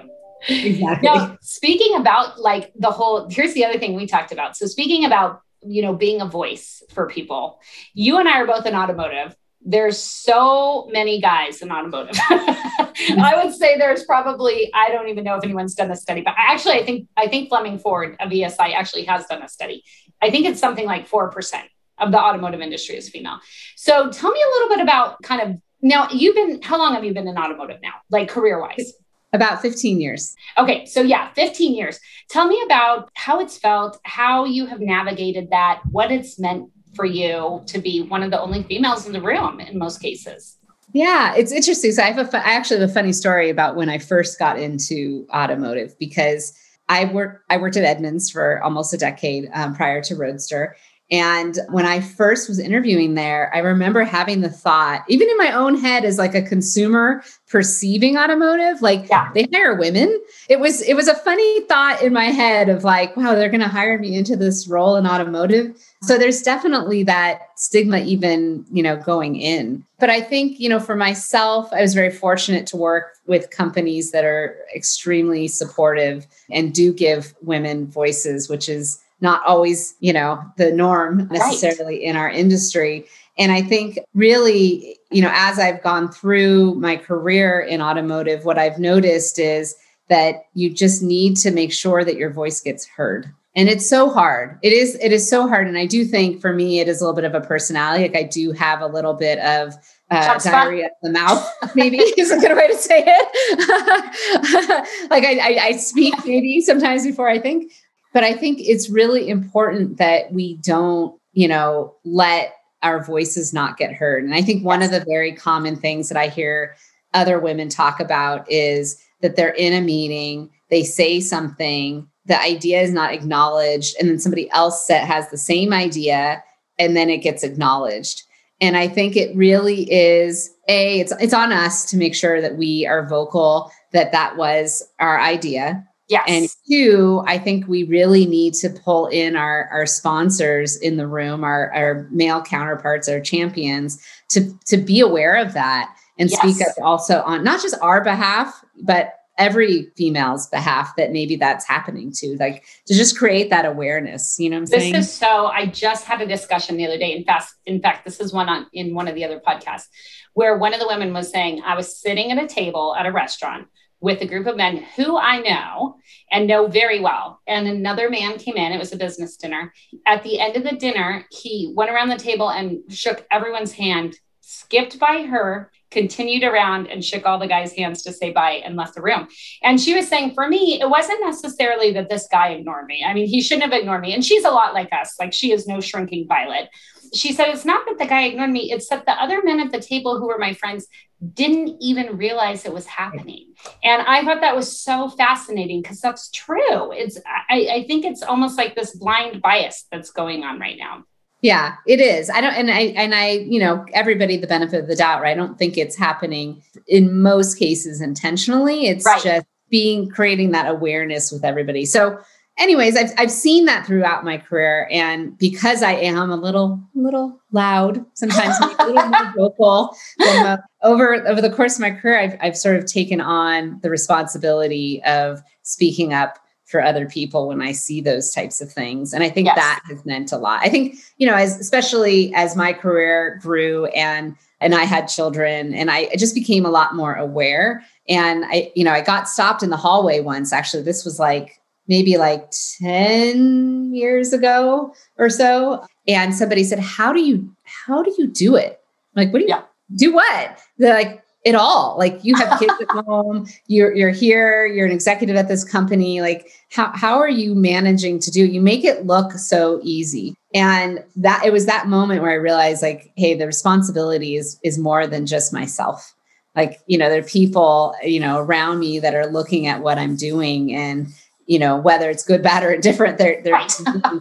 Exactly. 0.48 1.08
Now, 1.08 1.36
speaking 1.42 1.96
about 1.96 2.38
like 2.38 2.72
the 2.76 2.90
whole, 2.90 3.28
here's 3.28 3.54
the 3.54 3.64
other 3.64 3.78
thing 3.78 3.94
we 3.94 4.06
talked 4.06 4.30
about. 4.30 4.56
So, 4.56 4.66
speaking 4.66 5.04
about, 5.04 5.40
you 5.62 5.82
know, 5.82 5.94
being 5.94 6.20
a 6.20 6.26
voice 6.26 6.82
for 6.90 7.08
people, 7.08 7.60
you 7.94 8.18
and 8.18 8.28
I 8.28 8.40
are 8.40 8.46
both 8.46 8.66
in 8.66 8.74
automotive 8.74 9.34
there's 9.62 9.98
so 9.98 10.88
many 10.90 11.20
guys 11.20 11.60
in 11.60 11.70
automotive. 11.70 12.16
I 12.30 13.40
would 13.42 13.54
say 13.54 13.76
there's 13.76 14.04
probably 14.04 14.70
I 14.74 14.88
don't 14.88 15.08
even 15.08 15.24
know 15.24 15.36
if 15.36 15.44
anyone's 15.44 15.74
done 15.74 15.90
a 15.90 15.96
study, 15.96 16.22
but 16.22 16.34
actually 16.36 16.74
I 16.74 16.84
think 16.84 17.08
I 17.16 17.28
think 17.28 17.48
Fleming 17.48 17.78
Ford 17.78 18.16
of 18.20 18.30
ESI 18.30 18.74
actually 18.74 19.04
has 19.04 19.26
done 19.26 19.42
a 19.42 19.48
study. 19.48 19.84
I 20.22 20.30
think 20.30 20.46
it's 20.46 20.60
something 20.60 20.86
like 20.86 21.06
four 21.06 21.30
percent 21.30 21.68
of 21.98 22.12
the 22.12 22.18
automotive 22.18 22.60
industry 22.60 22.96
is 22.96 23.08
female. 23.08 23.38
So 23.76 24.10
tell 24.10 24.30
me 24.30 24.40
a 24.40 24.50
little 24.54 24.68
bit 24.76 24.80
about 24.80 25.22
kind 25.22 25.42
of 25.42 25.60
now 25.82 26.08
you've 26.10 26.34
been 26.34 26.62
how 26.62 26.78
long 26.78 26.94
have 26.94 27.04
you 27.04 27.14
been 27.14 27.28
in 27.28 27.36
automotive 27.36 27.78
now, 27.82 27.94
like 28.10 28.28
career 28.28 28.60
wise? 28.60 28.92
About 29.32 29.62
15 29.62 30.00
years. 30.00 30.34
Okay, 30.58 30.86
so 30.86 31.02
yeah, 31.02 31.32
15 31.34 31.74
years. 31.74 32.00
Tell 32.28 32.48
me 32.48 32.60
about 32.64 33.10
how 33.14 33.38
it's 33.38 33.56
felt, 33.56 34.00
how 34.02 34.44
you 34.44 34.66
have 34.66 34.80
navigated 34.80 35.50
that, 35.50 35.82
what 35.92 36.10
it's 36.10 36.36
meant 36.40 36.68
for 36.94 37.04
you 37.04 37.62
to 37.66 37.78
be 37.78 38.02
one 38.02 38.24
of 38.24 38.32
the 38.32 38.40
only 38.40 38.64
females 38.64 39.06
in 39.06 39.12
the 39.12 39.20
room 39.20 39.60
in 39.60 39.78
most 39.78 40.02
cases. 40.02 40.56
Yeah, 40.92 41.34
it's 41.36 41.52
interesting. 41.52 41.92
So 41.92 42.02
I 42.02 42.10
have 42.10 42.34
a, 42.34 42.36
I 42.38 42.54
actually 42.54 42.80
have 42.80 42.90
a 42.90 42.92
funny 42.92 43.12
story 43.12 43.50
about 43.50 43.76
when 43.76 43.88
I 43.88 43.98
first 43.98 44.38
got 44.38 44.58
into 44.58 45.26
automotive 45.32 45.96
because 46.00 46.52
I 46.90 47.04
worked, 47.04 47.44
I 47.48 47.56
worked 47.56 47.76
at 47.76 47.84
Edmunds 47.84 48.30
for 48.30 48.60
almost 48.64 48.92
a 48.92 48.98
decade 48.98 49.48
um, 49.54 49.76
prior 49.76 50.02
to 50.02 50.16
Roadster. 50.16 50.76
And 51.10 51.58
when 51.70 51.86
I 51.86 52.00
first 52.00 52.48
was 52.48 52.60
interviewing 52.60 53.14
there, 53.14 53.50
I 53.52 53.58
remember 53.58 54.04
having 54.04 54.42
the 54.42 54.48
thought, 54.48 55.04
even 55.08 55.28
in 55.28 55.36
my 55.38 55.52
own 55.52 55.76
head 55.76 56.04
as 56.04 56.18
like 56.18 56.36
a 56.36 56.42
consumer 56.42 57.24
perceiving 57.48 58.16
automotive, 58.16 58.80
like 58.80 59.08
yeah. 59.08 59.28
they 59.34 59.48
hire 59.52 59.74
women. 59.74 60.20
It 60.48 60.60
was 60.60 60.82
it 60.82 60.94
was 60.94 61.08
a 61.08 61.16
funny 61.16 61.62
thought 61.62 62.00
in 62.00 62.12
my 62.12 62.26
head 62.26 62.68
of 62.68 62.84
like, 62.84 63.16
wow, 63.16 63.34
they're 63.34 63.48
going 63.48 63.60
to 63.60 63.68
hire 63.68 63.98
me 63.98 64.16
into 64.16 64.36
this 64.36 64.68
role 64.68 64.94
in 64.96 65.06
automotive. 65.06 65.76
So 66.02 66.16
there's 66.16 66.42
definitely 66.42 67.02
that 67.04 67.42
stigma 67.56 67.98
even, 67.98 68.64
you 68.70 68.82
know, 68.82 68.96
going 68.96 69.36
in. 69.36 69.84
But 69.98 70.10
I 70.10 70.20
think, 70.20 70.60
you 70.60 70.68
know, 70.68 70.80
for 70.80 70.96
myself, 70.96 71.70
I 71.72 71.82
was 71.82 71.92
very 71.92 72.10
fortunate 72.10 72.66
to 72.68 72.76
work 72.76 73.16
with 73.26 73.50
companies 73.50 74.12
that 74.12 74.24
are 74.24 74.56
extremely 74.74 75.48
supportive 75.48 76.26
and 76.50 76.72
do 76.72 76.92
give 76.92 77.34
women 77.42 77.86
voices, 77.86 78.48
which 78.48 78.68
is 78.68 79.02
not 79.20 79.44
always, 79.44 79.94
you 80.00 80.12
know, 80.12 80.42
the 80.56 80.72
norm 80.72 81.28
necessarily 81.30 81.98
right. 81.98 82.02
in 82.02 82.16
our 82.16 82.30
industry. 82.30 83.06
And 83.38 83.52
I 83.52 83.62
think 83.62 83.98
really, 84.14 84.98
you 85.10 85.22
know, 85.22 85.30
as 85.32 85.58
I've 85.58 85.82
gone 85.82 86.10
through 86.10 86.74
my 86.76 86.96
career 86.96 87.60
in 87.60 87.80
automotive, 87.80 88.44
what 88.44 88.58
I've 88.58 88.78
noticed 88.78 89.38
is 89.38 89.74
that 90.08 90.46
you 90.54 90.70
just 90.70 91.02
need 91.02 91.36
to 91.38 91.50
make 91.50 91.72
sure 91.72 92.04
that 92.04 92.16
your 92.16 92.30
voice 92.30 92.60
gets 92.60 92.86
heard. 92.86 93.32
And 93.56 93.68
it's 93.68 93.88
so 93.88 94.10
hard. 94.10 94.58
It 94.62 94.72
is 94.72 94.94
it 94.96 95.12
is 95.12 95.28
so 95.28 95.48
hard 95.48 95.66
and 95.66 95.76
I 95.76 95.84
do 95.84 96.04
think 96.04 96.40
for 96.40 96.52
me 96.52 96.78
it 96.78 96.88
is 96.88 97.00
a 97.00 97.04
little 97.04 97.16
bit 97.16 97.24
of 97.24 97.34
a 97.34 97.40
personality. 97.40 98.04
Like 98.04 98.16
I 98.16 98.22
do 98.22 98.52
have 98.52 98.80
a 98.80 98.86
little 98.86 99.14
bit 99.14 99.40
of 99.40 99.74
uh, 100.10 100.38
diarrhea 100.38 100.86
of 100.86 100.92
the 101.02 101.10
mouth, 101.10 101.46
maybe 101.74 101.98
is 101.98 102.30
a 102.30 102.38
good 102.38 102.56
way 102.56 102.68
to 102.68 102.76
say 102.76 103.04
it. 103.06 105.06
like 105.10 105.24
I, 105.24 105.38
I, 105.38 105.66
I, 105.66 105.76
speak 105.76 106.14
maybe 106.26 106.60
sometimes 106.60 107.06
before 107.06 107.28
I 107.28 107.38
think, 107.38 107.72
but 108.12 108.24
I 108.24 108.34
think 108.34 108.58
it's 108.60 108.90
really 108.90 109.28
important 109.28 109.98
that 109.98 110.32
we 110.32 110.56
don't, 110.58 111.18
you 111.32 111.48
know, 111.48 111.94
let 112.04 112.54
our 112.82 113.04
voices 113.04 113.52
not 113.52 113.76
get 113.76 113.92
heard. 113.92 114.24
And 114.24 114.34
I 114.34 114.42
think 114.42 114.64
one 114.64 114.80
yes. 114.80 114.92
of 114.92 114.98
the 114.98 115.06
very 115.08 115.34
common 115.34 115.76
things 115.76 116.08
that 116.08 116.18
I 116.18 116.28
hear 116.28 116.76
other 117.12 117.38
women 117.38 117.68
talk 117.68 118.00
about 118.00 118.50
is 118.50 119.00
that 119.20 119.36
they're 119.36 119.50
in 119.50 119.72
a 119.72 119.80
meeting, 119.80 120.50
they 120.70 120.82
say 120.82 121.20
something, 121.20 122.08
the 122.26 122.40
idea 122.40 122.80
is 122.80 122.92
not 122.92 123.12
acknowledged, 123.12 123.96
and 123.98 124.08
then 124.08 124.18
somebody 124.18 124.50
else 124.52 124.86
that 124.86 125.04
has 125.04 125.28
the 125.30 125.38
same 125.38 125.72
idea, 125.72 126.42
and 126.78 126.96
then 126.96 127.10
it 127.10 127.18
gets 127.18 127.42
acknowledged. 127.42 128.22
And 128.60 128.76
I 128.76 128.88
think 128.88 129.16
it 129.16 129.34
really 129.34 129.90
is 129.90 130.50
a 130.68 131.00
it's 131.00 131.12
it's 131.20 131.34
on 131.34 131.52
us 131.52 131.84
to 131.86 131.96
make 131.96 132.14
sure 132.14 132.40
that 132.40 132.56
we 132.56 132.86
are 132.86 133.08
vocal 133.08 133.72
that 133.92 134.12
that 134.12 134.36
was 134.36 134.82
our 135.00 135.20
idea 135.20 135.86
Yes. 136.10 136.24
And 136.26 136.48
two, 136.68 137.22
I 137.26 137.38
think 137.38 137.68
we 137.68 137.84
really 137.84 138.26
need 138.26 138.54
to 138.54 138.68
pull 138.68 139.06
in 139.06 139.36
our, 139.36 139.68
our 139.70 139.86
sponsors 139.86 140.76
in 140.76 140.96
the 140.96 141.06
room, 141.06 141.44
our, 141.44 141.72
our 141.72 142.08
male 142.10 142.42
counterparts, 142.42 143.08
our 143.08 143.20
champions, 143.20 144.04
to, 144.30 144.52
to 144.66 144.76
be 144.76 144.98
aware 144.98 145.36
of 145.36 145.52
that 145.54 145.94
and 146.18 146.28
yes. 146.28 146.40
speak 146.40 146.66
up 146.66 146.74
also 146.82 147.22
on 147.22 147.44
not 147.44 147.62
just 147.62 147.76
our 147.80 148.02
behalf, 148.02 148.64
but 148.82 149.14
every 149.38 149.90
female's 149.96 150.48
behalf 150.48 150.94
that 150.96 151.12
maybe 151.12 151.36
that's 151.36 151.66
happening 151.66 152.10
to 152.12 152.36
like 152.40 152.64
to 152.86 152.92
just 152.92 153.16
create 153.16 153.48
that 153.48 153.64
awareness 153.64 154.38
you 154.38 154.50
know 154.50 154.56
what 154.56 154.60
i'm 154.60 154.66
this 154.66 154.82
saying 154.82 154.94
is 154.94 155.10
so 155.10 155.46
i 155.46 155.64
just 155.64 156.04
had 156.04 156.20
a 156.20 156.26
discussion 156.26 156.76
the 156.76 156.84
other 156.84 156.98
day 156.98 157.16
in 157.16 157.24
fact 157.24 157.54
in 157.64 157.80
fact 157.80 158.04
this 158.04 158.20
is 158.20 158.34
one 158.34 158.50
on 158.50 158.66
in 158.74 158.94
one 158.94 159.08
of 159.08 159.14
the 159.14 159.24
other 159.24 159.40
podcasts 159.40 159.86
where 160.34 160.58
one 160.58 160.74
of 160.74 160.80
the 160.80 160.86
women 160.86 161.14
was 161.14 161.30
saying 161.30 161.62
i 161.64 161.74
was 161.74 161.96
sitting 161.96 162.30
at 162.30 162.42
a 162.42 162.46
table 162.46 162.94
at 162.94 163.06
a 163.06 163.12
restaurant 163.12 163.66
with 164.00 164.20
a 164.22 164.26
group 164.26 164.46
of 164.46 164.56
men 164.56 164.78
who 164.96 165.18
I 165.18 165.40
know 165.40 165.96
and 166.30 166.46
know 166.46 166.66
very 166.66 167.00
well. 167.00 167.40
And 167.46 167.68
another 167.68 168.08
man 168.08 168.38
came 168.38 168.56
in, 168.56 168.72
it 168.72 168.78
was 168.78 168.92
a 168.92 168.96
business 168.96 169.36
dinner. 169.36 169.72
At 170.06 170.22
the 170.22 170.40
end 170.40 170.56
of 170.56 170.64
the 170.64 170.76
dinner, 170.76 171.26
he 171.30 171.72
went 171.76 171.90
around 171.90 172.08
the 172.08 172.16
table 172.16 172.50
and 172.50 172.80
shook 172.88 173.26
everyone's 173.30 173.72
hand, 173.72 174.16
skipped 174.40 174.98
by 174.98 175.22
her, 175.22 175.70
continued 175.90 176.44
around 176.44 176.86
and 176.86 177.04
shook 177.04 177.26
all 177.26 177.38
the 177.38 177.48
guys' 177.48 177.72
hands 177.72 178.02
to 178.02 178.12
say 178.12 178.30
bye 178.30 178.62
and 178.64 178.76
left 178.76 178.94
the 178.94 179.02
room. 179.02 179.26
And 179.62 179.80
she 179.80 179.94
was 179.94 180.08
saying, 180.08 180.34
for 180.34 180.48
me, 180.48 180.80
it 180.80 180.88
wasn't 180.88 181.24
necessarily 181.24 181.92
that 181.94 182.08
this 182.08 182.28
guy 182.30 182.50
ignored 182.50 182.86
me. 182.86 183.04
I 183.04 183.12
mean, 183.12 183.26
he 183.26 183.42
shouldn't 183.42 183.70
have 183.70 183.78
ignored 183.78 184.00
me. 184.00 184.14
And 184.14 184.24
she's 184.24 184.44
a 184.44 184.50
lot 184.50 184.72
like 184.72 184.92
us, 184.92 185.16
like 185.18 185.32
she 185.32 185.52
is 185.52 185.66
no 185.66 185.80
shrinking 185.80 186.28
violet 186.28 186.68
she 187.12 187.32
said 187.32 187.48
it's 187.48 187.64
not 187.64 187.84
that 187.86 187.98
the 187.98 188.06
guy 188.06 188.24
ignored 188.24 188.50
me 188.50 188.72
it's 188.72 188.88
that 188.88 189.04
the 189.06 189.12
other 189.12 189.42
men 189.42 189.60
at 189.60 189.72
the 189.72 189.80
table 189.80 190.18
who 190.18 190.26
were 190.26 190.38
my 190.38 190.54
friends 190.54 190.86
didn't 191.34 191.76
even 191.80 192.16
realize 192.16 192.64
it 192.64 192.72
was 192.72 192.86
happening 192.86 193.46
and 193.84 194.02
i 194.02 194.24
thought 194.24 194.40
that 194.40 194.56
was 194.56 194.80
so 194.80 195.08
fascinating 195.08 195.82
because 195.82 196.00
that's 196.00 196.30
true 196.30 196.92
it's 196.92 197.18
I, 197.26 197.68
I 197.72 197.84
think 197.86 198.04
it's 198.04 198.22
almost 198.22 198.56
like 198.56 198.74
this 198.74 198.96
blind 198.96 199.42
bias 199.42 199.86
that's 199.90 200.10
going 200.10 200.44
on 200.44 200.58
right 200.58 200.78
now 200.78 201.04
yeah, 201.42 201.76
it 201.86 202.00
is. 202.00 202.28
I 202.28 202.42
don't, 202.42 202.52
and 202.52 202.70
I, 202.70 202.80
and 202.80 203.14
I, 203.14 203.30
you 203.30 203.60
know, 203.60 203.86
everybody 203.94 204.36
the 204.36 204.46
benefit 204.46 204.80
of 204.80 204.88
the 204.88 204.96
doubt, 204.96 205.22
right? 205.22 205.30
I 205.30 205.34
don't 205.34 205.58
think 205.58 205.78
it's 205.78 205.96
happening 205.96 206.62
in 206.86 207.22
most 207.22 207.58
cases 207.58 208.02
intentionally. 208.02 208.86
It's 208.86 209.06
right. 209.06 209.22
just 209.22 209.46
being 209.70 210.10
creating 210.10 210.50
that 210.50 210.68
awareness 210.68 211.32
with 211.32 211.44
everybody. 211.44 211.86
So 211.86 212.18
anyways, 212.60 212.96
I've 212.96 213.10
I've 213.18 213.30
seen 213.30 213.64
that 213.64 213.86
throughout 213.86 214.24
my 214.24 214.38
career, 214.38 214.86
and 214.92 215.36
because 215.38 215.82
I 215.82 215.92
am 215.92 216.30
a 216.30 216.36
little 216.36 216.80
little 216.94 217.40
loud, 217.50 218.04
sometimes 218.14 218.56
a 218.60 218.86
little 218.86 219.08
more 219.08 219.32
vocal. 219.36 219.96
Uh, 220.20 220.58
over 220.82 221.26
over 221.26 221.40
the 221.40 221.50
course 221.50 221.74
of 221.74 221.80
my 221.80 221.90
career, 221.90 222.20
I've 222.20 222.36
I've 222.40 222.56
sort 222.56 222.76
of 222.76 222.86
taken 222.86 223.20
on 223.20 223.80
the 223.82 223.90
responsibility 223.90 225.02
of 225.04 225.40
speaking 225.62 226.12
up 226.12 226.38
for 226.66 226.80
other 226.80 227.08
people 227.08 227.48
when 227.48 227.60
I 227.60 227.72
see 227.72 228.00
those 228.00 228.32
types 228.32 228.60
of 228.60 228.70
things. 228.70 229.12
And 229.12 229.24
I 229.24 229.28
think 229.28 229.46
Yes. 229.46 229.56
that 229.56 229.80
has 229.88 230.06
meant 230.06 230.30
a 230.30 230.38
lot. 230.38 230.60
I 230.62 230.68
think, 230.68 230.94
you 231.16 231.26
know, 231.26 231.34
as 231.34 231.58
especially 231.58 232.32
as 232.32 232.54
my 232.54 232.72
career 232.72 233.40
grew 233.42 233.86
and 233.86 234.36
and 234.60 234.72
I 234.74 234.84
had 234.84 235.06
children 235.08 235.74
and 235.74 235.90
I 235.90 236.14
just 236.16 236.32
became 236.32 236.64
a 236.64 236.70
lot 236.70 236.94
more 236.94 237.14
aware. 237.14 237.82
And 238.08 238.44
I, 238.44 238.70
you 238.76 238.84
know, 238.84 238.92
I 238.92 239.00
got 239.00 239.28
stopped 239.28 239.64
in 239.64 239.70
the 239.70 239.76
hallway 239.76 240.20
once. 240.20 240.52
Actually, 240.52 240.84
this 240.84 241.04
was 241.04 241.18
like 241.18 241.60
maybe 241.90 242.16
like 242.16 242.48
10 242.78 243.92
years 243.94 244.32
ago 244.32 244.94
or 245.18 245.28
so. 245.28 245.84
And 246.08 246.34
somebody 246.34 246.64
said, 246.64 246.78
How 246.78 247.12
do 247.12 247.20
you 247.20 247.54
how 247.86 248.02
do 248.02 248.14
you 248.16 248.26
do 248.28 248.56
it? 248.56 248.80
I'm 249.14 249.24
like, 249.24 249.32
what 249.32 249.40
do 249.40 249.44
you 249.44 249.50
Yeah. 249.50 249.62
do 249.96 250.14
what? 250.14 250.58
They're 250.78 250.94
like, 250.94 251.22
it 251.44 251.54
all. 251.54 251.96
Like 251.98 252.20
you 252.22 252.34
have 252.36 252.58
kids 252.58 252.74
at 252.80 252.88
home, 253.06 253.46
you're 253.66 253.94
you're 253.94 254.10
here, 254.10 254.66
you're 254.66 254.86
an 254.86 254.92
executive 254.92 255.36
at 255.36 255.48
this 255.48 255.64
company. 255.64 256.20
Like, 256.20 256.48
how 256.70 256.92
how 256.94 257.18
are 257.18 257.30
you 257.30 257.54
managing 257.54 258.18
to 258.20 258.30
do? 258.30 258.44
it? 258.44 258.50
You 258.52 258.60
make 258.60 258.84
it 258.84 259.06
look 259.06 259.32
so 259.32 259.80
easy. 259.82 260.34
And 260.52 261.02
that 261.16 261.42
it 261.44 261.52
was 261.52 261.66
that 261.66 261.86
moment 261.86 262.22
where 262.22 262.32
I 262.32 262.34
realized, 262.34 262.82
like, 262.82 263.12
hey, 263.16 263.34
the 263.34 263.46
responsibility 263.46 264.36
is 264.36 264.58
is 264.62 264.78
more 264.78 265.06
than 265.06 265.24
just 265.26 265.52
myself. 265.52 266.14
Like, 266.56 266.80
you 266.86 266.98
know, 266.98 267.08
there 267.08 267.20
are 267.20 267.38
people, 267.38 267.94
you 268.02 268.20
know, 268.20 268.38
around 268.38 268.80
me 268.80 268.98
that 269.00 269.14
are 269.14 269.26
looking 269.26 269.66
at 269.66 269.82
what 269.82 269.96
I'm 269.98 270.16
doing 270.16 270.74
and 270.74 271.06
you 271.50 271.58
know, 271.58 271.76
whether 271.76 272.08
it's 272.08 272.22
good, 272.22 272.42
bad, 272.50 272.62
or 272.62 272.70
indifferent, 272.70 273.18
they're 273.18 273.42
they're 273.42 273.54
Right. 273.54 273.72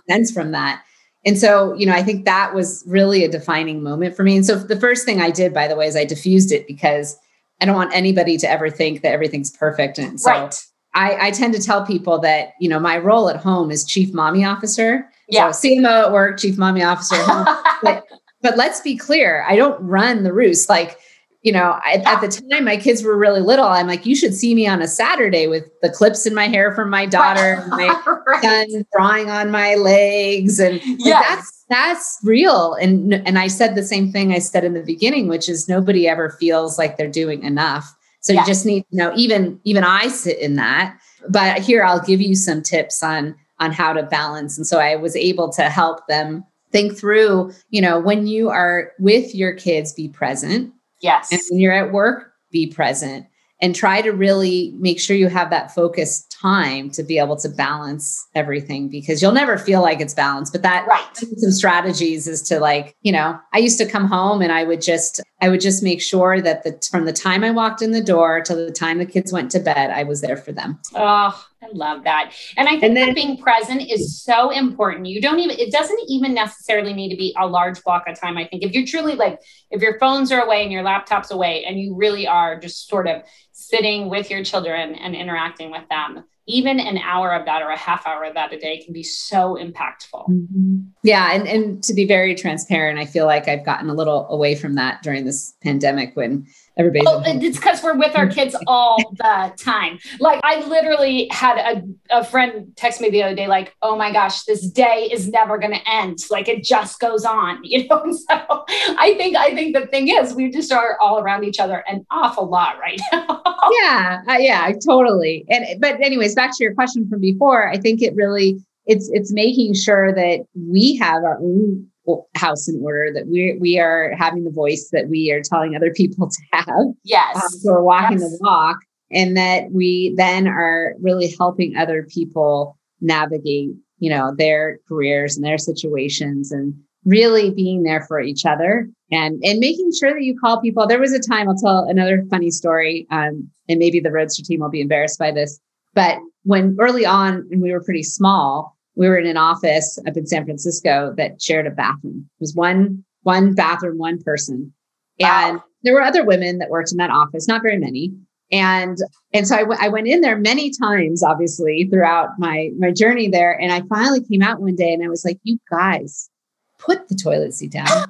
sense 0.10 0.32
from 0.32 0.52
that. 0.52 0.82
And 1.26 1.38
so, 1.38 1.74
you 1.76 1.86
know, 1.86 1.94
I 1.94 2.02
think 2.02 2.26
that 2.26 2.56
was 2.56 2.84
really 2.88 3.24
a 3.24 3.30
defining 3.30 3.84
moment 3.84 4.16
for 4.16 4.24
me. 4.24 4.38
And 4.38 4.46
so 4.46 4.56
the 4.56 4.80
first 4.80 5.06
thing 5.06 5.22
I 5.22 5.30
did, 5.32 5.54
by 5.54 5.68
the 5.68 5.76
way, 5.76 5.86
is 5.86 5.96
I 5.96 6.06
diffused 6.06 6.52
it 6.52 6.66
because 6.66 7.18
I 7.62 7.66
don't 7.66 7.76
want 7.76 7.94
anybody 7.94 8.38
to 8.38 8.50
ever 8.50 8.70
think 8.70 9.02
that 9.02 9.12
everything's 9.12 9.52
perfect. 9.52 10.00
And 10.00 10.20
so 10.20 10.32
right. 10.32 10.66
I, 10.96 11.28
I 11.28 11.32
tend 11.32 11.54
to 11.56 11.62
tell 11.62 11.86
people 11.86 12.20
that, 12.20 12.54
you 12.60 12.70
know, 12.70 12.80
my 12.80 12.98
role 12.98 13.30
at 13.30 13.36
home 13.36 13.70
is 13.70 13.84
chief 13.84 14.14
mommy 14.14 14.46
officer. 14.46 15.10
Yeah. 15.28 15.52
So 15.52 15.68
CMO 15.68 16.06
at 16.06 16.12
work, 16.14 16.40
chief 16.40 16.58
mommy 16.58 16.84
officer 16.84 17.16
at 17.16 17.26
home. 17.26 17.58
but, 17.84 18.06
but 18.42 18.56
let's 18.56 18.80
be 18.80 18.96
clear, 18.96 19.46
I 19.48 19.58
don't 19.58 19.80
run 19.82 20.24
the 20.24 20.34
roost. 20.34 20.70
Like, 20.70 20.98
you 21.42 21.52
know, 21.54 21.80
I, 21.86 22.02
at 22.06 22.20
the 22.20 22.28
time 22.52 22.66
my 22.66 22.76
kids 22.76 23.02
were 23.04 23.18
really 23.18 23.40
little. 23.40 23.66
I'm 23.66 23.88
like, 23.88 24.06
you 24.06 24.16
should 24.16 24.34
see 24.34 24.54
me 24.54 24.68
on 24.68 24.82
a 24.82 24.88
Saturday 24.88 25.48
with 25.48 25.64
the 25.82 25.90
clips 25.90 26.26
in 26.26 26.36
my 26.36 26.48
hair 26.48 26.74
from 26.76 26.90
my 26.90 27.06
daughter, 27.06 27.62
and 27.62 27.70
my 27.72 27.88
Right. 28.28 28.70
son 28.70 28.86
drawing 28.94 29.30
on 29.30 29.50
my 29.50 29.76
legs 29.76 30.60
and 30.60 30.76
like, 31.00 31.14
that's 31.28 31.66
that's 31.70 32.20
real. 32.24 32.74
And 32.76 33.14
and 33.14 33.40
i 33.40 33.48
said 33.48 33.76
the 33.76 33.84
same 33.84 34.12
thing 34.12 34.34
i 34.34 34.40
said 34.40 34.64
in 34.64 34.74
the 34.74 34.84
beginning 34.84 35.28
which 35.28 35.48
is 35.50 35.68
nobody 35.70 36.08
ever 36.08 36.30
feels 36.32 36.78
like 36.78 36.98
they're 36.98 37.08
doing 37.10 37.44
enough. 37.44 37.96
So 38.22 38.34
Yeah. 38.34 38.42
you 38.42 38.46
just 38.48 38.66
need 38.66 38.82
to 38.92 38.96
know 38.98 39.14
even 39.16 39.60
even 39.64 39.84
i 39.84 40.08
sit 40.10 40.38
in 40.40 40.56
that. 40.58 40.98
But 41.30 41.62
here 41.62 41.84
i'll 41.84 42.02
give 42.06 42.22
you 42.22 42.36
some 42.36 42.62
tips 42.62 43.02
on 43.02 43.36
on 43.60 43.72
how 43.72 43.94
to 43.94 44.04
balance. 44.04 44.58
And 44.58 44.68
so 44.68 44.78
i 44.80 44.96
was 44.96 45.16
able 45.16 45.50
to 45.54 45.64
help 45.70 46.06
them 46.08 46.44
think 46.72 46.96
through 46.98 47.52
you 47.72 47.82
know 47.82 48.00
when 48.00 48.28
you 48.28 48.50
are 48.50 48.92
with 49.00 49.34
your 49.34 49.54
kids 49.54 49.92
be 49.94 50.08
present 50.10 50.72
Yes. 51.02 51.32
and 51.32 51.42
when 51.50 51.60
you're 51.60 51.74
at 51.74 51.92
work, 51.92 52.34
be 52.52 52.68
present 52.68 53.26
and 53.62 53.76
try 53.76 54.02
to 54.02 54.12
really 54.12 54.74
make 54.78 55.00
sure 55.00 55.16
you 55.16 55.28
have 55.28 55.50
that 55.50 55.74
focused 55.74 56.29
time 56.42 56.90
to 56.92 57.04
be 57.04 57.18
able 57.20 57.36
to 57.38 57.50
balance 57.50 58.28
everything 58.36 58.88
because 58.90 59.22
you'll 59.22 59.32
never 59.32 59.58
feel 59.58 59.82
like 59.82 60.00
it's 60.00 60.14
balanced. 60.14 60.54
But 60.54 60.62
that 60.64 60.88
Right. 60.88 61.04
some 61.18 61.52
strategies 61.52 62.28
is 62.28 62.42
to 62.44 62.60
like, 62.60 62.96
you 63.02 63.12
know, 63.12 63.40
I 63.54 63.58
used 63.58 63.78
to 63.80 63.86
come 63.86 64.06
home 64.06 64.42
and 64.42 64.52
I 64.52 64.64
would 64.64 64.82
just, 64.82 65.22
I 65.42 65.50
would 65.50 65.62
just 65.62 65.84
make 65.84 66.02
sure 66.02 66.42
that 66.42 66.64
the 66.64 66.80
from 66.90 67.06
the 67.06 67.14
time 67.14 67.44
I 67.44 67.52
walked 67.52 67.82
in 67.82 67.92
the 67.92 68.04
door 68.04 68.42
till 68.42 68.56
the 68.58 68.72
time 68.72 68.98
the 68.98 69.06
kids 69.06 69.32
went 69.34 69.52
to 69.52 69.60
bed, 69.60 69.90
I 69.92 70.04
was 70.04 70.22
there 70.22 70.38
for 70.38 70.52
them. 70.52 70.80
Oh, 70.96 71.46
I 71.62 71.68
love 71.74 72.04
that. 72.06 72.34
And 72.58 72.68
I 72.68 72.72
think 72.72 72.84
And 72.84 72.98
then- 72.98 73.08
that 73.08 73.16
being 73.16 73.38
present 73.38 73.82
is 73.90 74.22
so 74.24 74.50
important. 74.50 75.08
You 75.08 75.22
don't 75.22 75.40
even, 75.40 75.58
it 75.60 75.72
doesn't 75.72 76.00
even 76.08 76.34
necessarily 76.34 76.94
need 76.94 77.10
to 77.10 77.18
be 77.18 77.36
a 77.40 77.46
large 77.48 77.84
block 77.84 78.06
of 78.08 78.20
time. 78.20 78.38
I 78.38 78.46
think 78.46 78.64
if 78.64 78.74
you're 78.74 78.86
truly 78.86 79.16
like, 79.16 79.40
if 79.72 79.82
your 79.82 80.00
phones 80.00 80.32
are 80.32 80.42
away 80.42 80.64
and 80.64 80.72
your 80.72 80.84
laptop's 80.84 81.32
away 81.32 81.66
and 81.66 81.80
you 81.80 81.96
really 81.96 82.26
are 82.28 82.58
just 82.60 82.88
sort 82.88 83.08
of 83.08 83.24
sitting 83.60 84.10
with 84.10 84.30
your 84.30 84.44
children 84.44 84.96
and 84.96 85.16
interacting 85.16 85.70
with 85.70 85.88
them, 85.90 86.24
even 86.48 86.80
an 86.80 86.98
hour 86.98 87.34
of 87.34 87.46
that 87.46 87.62
or 87.62 87.70
a 87.70 87.78
half 87.78 88.08
hour 88.08 88.24
of 88.24 88.34
that 88.34 88.54
a 88.54 88.60
day 88.60 88.82
can 88.82 88.94
be 88.94 89.04
so 89.04 89.56
impactful. 89.56 90.28
Mm-hmm. 90.30 90.78
Yeah, 91.04 91.34
and 91.34 91.48
and 91.48 91.84
to 91.84 91.94
be 91.94 92.06
very 92.06 92.34
transparent, 92.34 92.98
I 92.98 93.06
feel 93.06 93.26
like 93.26 93.48
I've 93.48 93.66
gotten 93.66 93.90
a 93.90 93.94
little 93.94 94.28
away 94.30 94.56
from 94.56 94.76
that 94.76 95.04
during 95.04 95.26
this 95.26 95.54
pandemic 95.62 96.16
when 96.16 96.48
everybody's 96.80 97.08
at 97.08 97.26
home. 97.26 97.42
it's 97.44 97.58
because 97.58 97.84
we're 97.84 97.98
with 97.98 98.16
our 98.16 98.28
kids 98.38 98.56
all 98.66 98.98
the 99.18 99.54
time. 99.58 100.00
Like 100.20 100.40
I 100.44 100.66
literally 100.66 101.28
had 101.32 101.58
a, 101.58 102.20
a 102.22 102.24
friend 102.24 102.72
text 102.76 103.02
me 103.02 103.10
the 103.10 103.22
other 103.24 103.36
day, 103.36 103.48
like, 103.48 103.76
oh 103.82 103.96
my 103.96 104.12
gosh, 104.12 104.44
this 104.44 104.68
day 104.70 105.10
is 105.12 105.28
never 105.28 105.58
gonna 105.58 105.82
end. 105.86 106.20
Like 106.32 106.48
it 106.48 106.64
just 106.64 107.00
goes 107.00 107.26
on, 107.26 107.60
you 107.64 107.88
know. 107.88 108.02
And 108.02 108.18
so 108.18 108.66
I 108.98 109.14
think 109.18 109.36
I 109.36 109.54
think 109.54 109.76
the 109.76 109.86
thing 109.88 110.08
is 110.08 110.34
we 110.34 110.50
just 110.50 110.72
are 110.72 110.98
all 111.00 111.20
around 111.20 111.44
each 111.44 111.60
other 111.60 111.84
an 111.88 112.06
awful 112.10 112.50
lot 112.50 112.80
right 112.80 113.00
now. 113.12 113.42
yeah 113.82 114.22
uh, 114.28 114.38
yeah 114.38 114.72
totally 114.86 115.46
and 115.50 115.80
but 115.82 116.00
anyways 116.02 116.36
back 116.36 116.52
to 116.56 116.64
your 116.64 116.74
question 116.74 117.08
from 117.10 117.20
before 117.20 117.70
i 117.70 117.78
think 117.78 118.02
it 118.02 118.16
really 118.16 118.58
it's 118.86 119.10
it's 119.14 119.32
making 119.34 119.74
sure 119.74 120.14
that 120.14 120.46
we 120.56 120.96
have 120.98 121.24
our 121.24 121.38
own 121.40 121.89
house 122.36 122.68
in 122.68 122.80
order 122.84 123.12
that 123.14 123.28
we 123.28 123.58
we 123.60 123.80
are 123.80 124.14
having 124.18 124.44
the 124.44 124.52
voice 124.52 124.90
that 124.92 125.10
we 125.10 125.32
are 125.32 125.42
telling 125.44 125.76
other 125.76 125.92
people 125.94 126.28
to 126.30 126.42
have 126.54 126.86
yes. 127.04 127.36
um, 127.36 127.50
so 127.50 127.72
we're 127.74 127.84
walking 127.84 128.20
Yes. 128.20 128.32
the 128.32 128.38
walk 128.42 128.78
and 129.12 129.36
that 129.38 129.72
we 129.72 130.14
then 130.18 130.48
are 130.48 130.94
really 131.02 131.34
helping 131.38 131.76
other 131.76 132.04
people 132.04 132.78
navigate 133.02 133.70
you 134.00 134.10
know 134.10 134.34
their 134.38 134.80
careers 134.88 135.36
and 135.36 135.46
their 135.46 135.58
situations 135.58 136.52
and 136.52 136.74
really 137.06 137.52
being 137.52 137.84
there 137.84 138.02
for 138.08 138.20
each 138.20 138.46
other 138.46 138.90
and 139.12 139.42
and 139.44 139.60
making 139.60 139.92
sure 139.98 140.14
that 140.14 140.24
you 140.24 140.38
call 140.38 140.60
people 140.62 140.86
there 140.88 141.00
was 141.00 141.14
a 141.14 141.20
time 141.20 141.48
i'll 141.48 141.56
tell 141.56 141.86
another 141.88 142.24
funny 142.30 142.50
story 142.52 143.08
um, 143.12 143.50
and 143.70 143.80
maybe 143.80 144.00
the 144.00 144.12
roadster 144.12 144.44
team 144.44 144.60
will 144.62 144.70
be 144.70 144.82
embarrassed 144.82 145.20
by 145.20 145.32
this 145.32 145.60
but 145.94 146.18
when 146.44 146.76
early 146.80 147.06
on 147.06 147.46
when 147.50 147.62
we 147.62 147.72
were 147.72 147.84
pretty 147.84 148.04
small 148.04 148.76
we 149.00 149.08
were 149.08 149.18
in 149.18 149.26
an 149.26 149.38
office 149.38 149.98
up 150.08 150.16
in 150.18 150.28
san 150.28 150.44
francisco 150.46 151.14
that 151.18 151.42
shared 151.42 151.66
a 151.66 151.72
bathroom. 151.72 152.30
It 152.40 152.42
was 152.44 152.54
one 152.54 153.04
one 153.24 153.54
bathroom 153.56 153.98
one 153.98 154.22
person. 154.22 154.74
And 155.20 155.58
Wow. 155.58 155.64
there 155.84 155.94
were 155.94 156.02
other 156.02 156.24
women 156.26 156.58
that 156.60 156.70
worked 156.70 156.92
in 156.92 156.98
that 156.98 157.10
office 157.10 157.48
not 157.48 157.62
very 157.64 157.78
many. 157.78 158.12
And 158.52 158.98
and 159.34 159.48
so 159.48 159.56
I 159.56 159.64
went- 159.64 159.92
went 159.92 160.08
in 160.08 160.22
there 160.22 160.38
many 160.38 160.70
times 160.72 161.24
obviously 161.24 161.88
throughout 161.92 162.30
my 162.40 162.72
my 162.78 162.92
journey 162.92 163.28
there. 163.30 163.54
And 163.62 163.72
i 163.72 163.82
finally 163.88 164.22
came 164.30 164.42
out 164.42 164.60
one 164.62 164.76
day 164.76 164.92
and 164.94 165.04
i 165.04 165.08
was 165.08 165.24
like 165.26 165.40
you 165.44 165.58
guys 165.72 166.30
put 166.78 167.08
the 167.10 167.16
toilet 167.16 167.54
seat 167.54 167.72
down. 167.72 167.88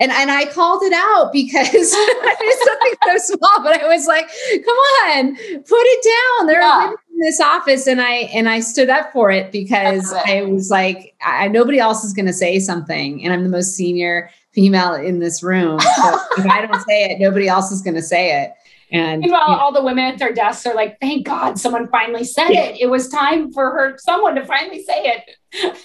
And 0.00 0.12
and 0.12 0.30
i 0.30 0.44
called 0.44 0.82
it 0.84 0.92
out 0.92 1.32
because 1.32 1.70
it's 1.72 2.64
something 2.68 2.94
so 3.08 3.34
small 3.34 3.56
but 3.64 3.72
i 3.82 3.84
was 3.94 4.06
like 4.06 4.28
come 4.66 4.80
on 5.02 5.34
put 5.72 5.84
it 5.94 6.02
down. 6.14 6.46
There 6.46 6.60
Yeah. 6.60 6.70
are 6.70 6.86
women 6.90 7.07
in 7.18 7.24
this 7.24 7.40
office 7.40 7.86
and 7.86 8.00
i 8.00 8.12
and 8.32 8.48
i 8.48 8.60
stood 8.60 8.88
up 8.88 9.12
for 9.12 9.30
it 9.30 9.50
because 9.50 10.12
i 10.26 10.42
was 10.42 10.70
like 10.70 11.14
I, 11.22 11.48
nobody 11.48 11.78
else 11.78 12.04
is 12.04 12.12
going 12.12 12.26
to 12.26 12.32
say 12.32 12.60
something 12.60 13.24
and 13.24 13.32
i'm 13.32 13.42
the 13.42 13.50
most 13.50 13.74
senior 13.74 14.30
female 14.52 14.94
in 14.94 15.20
this 15.20 15.42
room. 15.42 15.78
So 15.80 16.20
if 16.38 16.46
i 16.46 16.64
don't 16.64 16.80
say 16.82 17.04
it 17.04 17.20
nobody 17.20 17.48
else 17.48 17.70
is 17.72 17.82
going 17.82 17.96
to 17.96 18.02
say 18.02 18.42
it 18.42 18.52
and 18.90 19.20
Meanwhile, 19.20 19.48
you 19.48 19.54
know, 19.54 19.58
all 19.60 19.72
the 19.72 19.82
women 19.82 20.04
at 20.04 20.18
their 20.18 20.32
desks 20.32 20.66
are 20.66 20.74
like, 20.74 20.98
thank 21.00 21.26
God 21.26 21.58
someone 21.58 21.88
finally 21.88 22.24
said 22.24 22.48
Yeah. 22.48 22.62
it. 22.64 22.80
It 22.80 22.86
was 22.90 23.08
time 23.08 23.52
for 23.52 23.70
her, 23.70 23.96
someone 23.98 24.34
to 24.36 24.44
finally 24.44 24.82
say 24.82 25.02
it. 25.04 25.22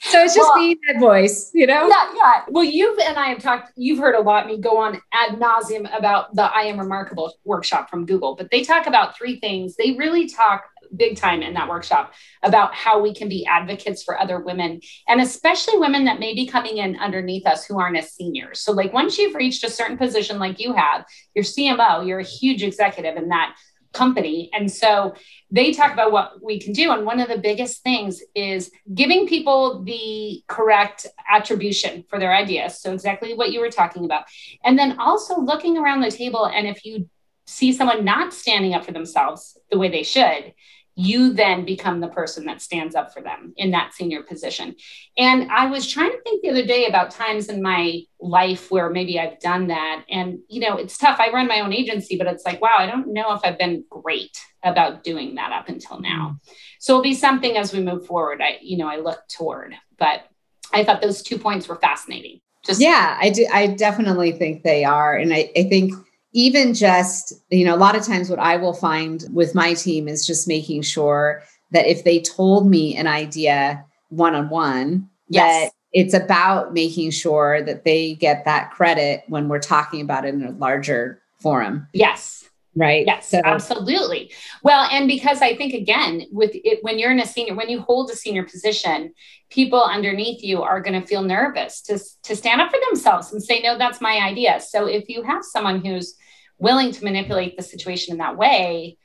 so 0.00 0.22
it's 0.22 0.34
just 0.34 0.38
Well- 0.38 0.54
being 0.56 0.76
that 0.88 0.98
voice 0.98 1.50
you 1.54 1.66
know 1.68 1.86
Yeah, 1.86 2.12
yeah. 2.16 2.42
Well, 2.48 2.64
you've 2.64 2.98
and 2.98 3.16
I 3.16 3.28
have 3.28 3.38
talked, 3.40 3.72
you've 3.76 3.98
heard 4.00 4.14
a 4.16 4.20
lot 4.20 4.46
me 4.46 4.58
go 4.58 4.76
on 4.78 5.00
ad 5.12 5.38
nauseum 5.40 5.86
about 5.96 6.34
the 6.34 6.42
I 6.42 6.62
Am 6.62 6.78
Remarkable 6.78 7.32
workshop 7.44 7.88
from 7.90 8.06
Google, 8.06 8.34
but 8.34 8.50
they 8.50 8.62
talk 8.64 8.86
about 8.86 9.16
three 9.16 9.38
things. 9.40 9.76
They 9.76 9.92
really 9.92 10.28
talk 10.28 10.64
big 10.96 11.16
time 11.16 11.42
in 11.42 11.54
that 11.54 11.68
workshop 11.68 12.12
about 12.42 12.74
how 12.74 13.00
we 13.00 13.14
can 13.14 13.28
be 13.28 13.46
advocates 13.46 14.02
for 14.02 14.18
other 14.18 14.40
women 14.40 14.80
and 15.08 15.20
especially 15.20 15.78
women 15.78 16.04
that 16.04 16.20
may 16.20 16.34
be 16.34 16.46
coming 16.46 16.78
in 16.78 16.96
underneath 16.96 17.46
us 17.46 17.64
who 17.64 17.78
aren't 17.78 17.96
as 17.96 18.12
seniors. 18.12 18.60
So, 18.60 18.72
like, 18.72 18.92
once 18.92 19.18
you've 19.18 19.34
reached 19.34 19.64
a 19.64 19.70
certain 19.70 19.96
position 19.96 20.38
like 20.38 20.60
you 20.60 20.72
have, 20.74 21.04
you're 21.34 21.44
CMO, 21.44 22.06
you're 22.06 22.20
a 22.20 22.24
huge 22.24 22.62
executive 22.62 23.16
in 23.16 23.28
that 23.28 23.56
company. 23.92 24.50
And 24.52 24.70
so 24.70 25.14
they 25.50 25.72
talk 25.72 25.92
about 25.92 26.12
what 26.12 26.42
we 26.42 26.58
can 26.58 26.72
do. 26.72 26.92
And 26.92 27.04
one 27.04 27.20
of 27.20 27.28
the 27.28 27.38
biggest 27.38 27.82
things 27.82 28.22
is 28.34 28.70
giving 28.94 29.26
people 29.26 29.84
the 29.84 30.42
correct 30.48 31.06
attribution 31.30 32.04
for 32.08 32.18
their 32.18 32.34
ideas. 32.34 32.80
So, 32.80 32.92
exactly 32.92 33.34
what 33.34 33.52
you 33.52 33.60
were 33.60 33.70
talking 33.70 34.04
about. 34.04 34.24
And 34.64 34.78
then 34.78 34.98
also 34.98 35.40
looking 35.40 35.76
around 35.76 36.00
the 36.00 36.10
table. 36.10 36.46
And 36.46 36.66
if 36.66 36.84
you 36.84 37.08
see 37.46 37.72
someone 37.72 38.04
not 38.04 38.32
standing 38.32 38.74
up 38.74 38.84
for 38.84 38.92
themselves 38.92 39.58
the 39.70 39.78
way 39.78 39.88
they 39.88 40.02
should, 40.02 40.54
you 40.94 41.32
then 41.32 41.64
become 41.64 42.00
the 42.00 42.08
person 42.08 42.44
that 42.44 42.60
stands 42.60 42.94
up 42.94 43.14
for 43.14 43.22
them 43.22 43.54
in 43.56 43.70
that 43.70 43.94
senior 43.94 44.22
position. 44.22 44.74
And 45.16 45.50
I 45.50 45.66
was 45.66 45.88
trying 45.88 46.10
to 46.10 46.20
think 46.22 46.42
the 46.42 46.50
other 46.50 46.66
day 46.66 46.86
about 46.86 47.10
times 47.10 47.48
in 47.48 47.62
my 47.62 48.02
life 48.20 48.70
where 48.70 48.90
maybe 48.90 49.18
I've 49.18 49.40
done 49.40 49.68
that. 49.68 50.04
And, 50.10 50.40
you 50.48 50.60
know, 50.60 50.76
it's 50.76 50.98
tough. 50.98 51.18
I 51.18 51.30
run 51.30 51.48
my 51.48 51.60
own 51.60 51.72
agency, 51.72 52.16
but 52.16 52.26
it's 52.26 52.44
like, 52.44 52.60
wow, 52.60 52.76
I 52.78 52.86
don't 52.86 53.12
know 53.12 53.32
if 53.32 53.40
I've 53.42 53.58
been 53.58 53.84
great 53.88 54.38
about 54.62 55.02
doing 55.02 55.36
that 55.36 55.52
up 55.52 55.68
until 55.68 56.00
now. 56.00 56.36
Mm-hmm. 56.36 56.54
So 56.78 56.94
it'll 56.94 57.02
be 57.02 57.14
something 57.14 57.56
as 57.56 57.72
we 57.72 57.80
move 57.80 58.06
forward. 58.06 58.42
I, 58.42 58.58
you 58.60 58.76
know, 58.76 58.88
I 58.88 58.96
look 58.96 59.20
toward, 59.28 59.74
but 59.98 60.24
I 60.72 60.84
thought 60.84 61.00
those 61.00 61.22
two 61.22 61.38
points 61.38 61.68
were 61.68 61.76
fascinating. 61.76 62.40
Just 62.64 62.80
yeah, 62.80 63.18
I 63.20 63.30
do. 63.30 63.46
I 63.52 63.66
definitely 63.68 64.32
think 64.32 64.62
they 64.62 64.84
are. 64.84 65.16
And 65.16 65.32
I, 65.32 65.50
I 65.56 65.64
think 65.64 65.94
even 66.32 66.74
just, 66.74 67.32
you 67.50 67.64
know, 67.64 67.74
a 67.74 67.76
lot 67.76 67.96
of 67.96 68.04
times 68.04 68.30
what 68.30 68.38
I 68.38 68.56
will 68.56 68.72
find 68.72 69.24
with 69.32 69.54
my 69.54 69.74
team 69.74 70.08
is 70.08 70.26
just 70.26 70.48
making 70.48 70.82
sure 70.82 71.42
that 71.72 71.86
if 71.86 72.04
they 72.04 72.20
told 72.20 72.68
me 72.68 72.96
an 72.96 73.06
idea 73.06 73.84
one 74.08 74.34
on 74.34 74.48
one, 74.48 75.08
that 75.30 75.70
it's 75.92 76.14
about 76.14 76.72
making 76.72 77.10
sure 77.10 77.62
that 77.62 77.84
they 77.84 78.14
get 78.14 78.44
that 78.44 78.70
credit 78.70 79.24
when 79.28 79.48
we're 79.48 79.58
talking 79.58 80.00
about 80.00 80.24
it 80.24 80.34
in 80.34 80.42
a 80.42 80.52
larger 80.52 81.20
forum. 81.40 81.88
Yes. 81.92 82.48
Right. 82.74 83.04
Yes, 83.06 83.28
so. 83.28 83.40
absolutely. 83.44 84.32
Well, 84.62 84.88
and 84.90 85.06
because 85.06 85.42
I 85.42 85.56
think 85.56 85.74
again, 85.74 86.26
with 86.30 86.52
it, 86.54 86.78
when 86.82 86.98
you're 86.98 87.12
in 87.12 87.20
a 87.20 87.26
senior, 87.26 87.54
when 87.54 87.68
you 87.68 87.82
hold 87.82 88.10
a 88.10 88.16
senior 88.16 88.44
position, 88.44 89.12
people 89.50 89.82
underneath 89.82 90.42
you 90.42 90.62
are 90.62 90.80
going 90.80 90.98
to 90.98 91.06
feel 91.06 91.22
nervous 91.22 91.82
to, 91.82 91.98
to 92.22 92.34
stand 92.34 92.62
up 92.62 92.70
for 92.70 92.78
themselves 92.88 93.30
and 93.32 93.42
say, 93.42 93.60
no, 93.60 93.76
that's 93.76 94.00
my 94.00 94.18
idea. 94.18 94.58
So 94.60 94.86
if 94.86 95.10
you 95.10 95.22
have 95.22 95.44
someone 95.44 95.84
who's 95.84 96.14
willing 96.58 96.92
to 96.92 97.04
manipulate 97.04 97.58
the 97.58 97.62
situation 97.62 98.12
in 98.12 98.18
that 98.18 98.38
way, 98.38 98.96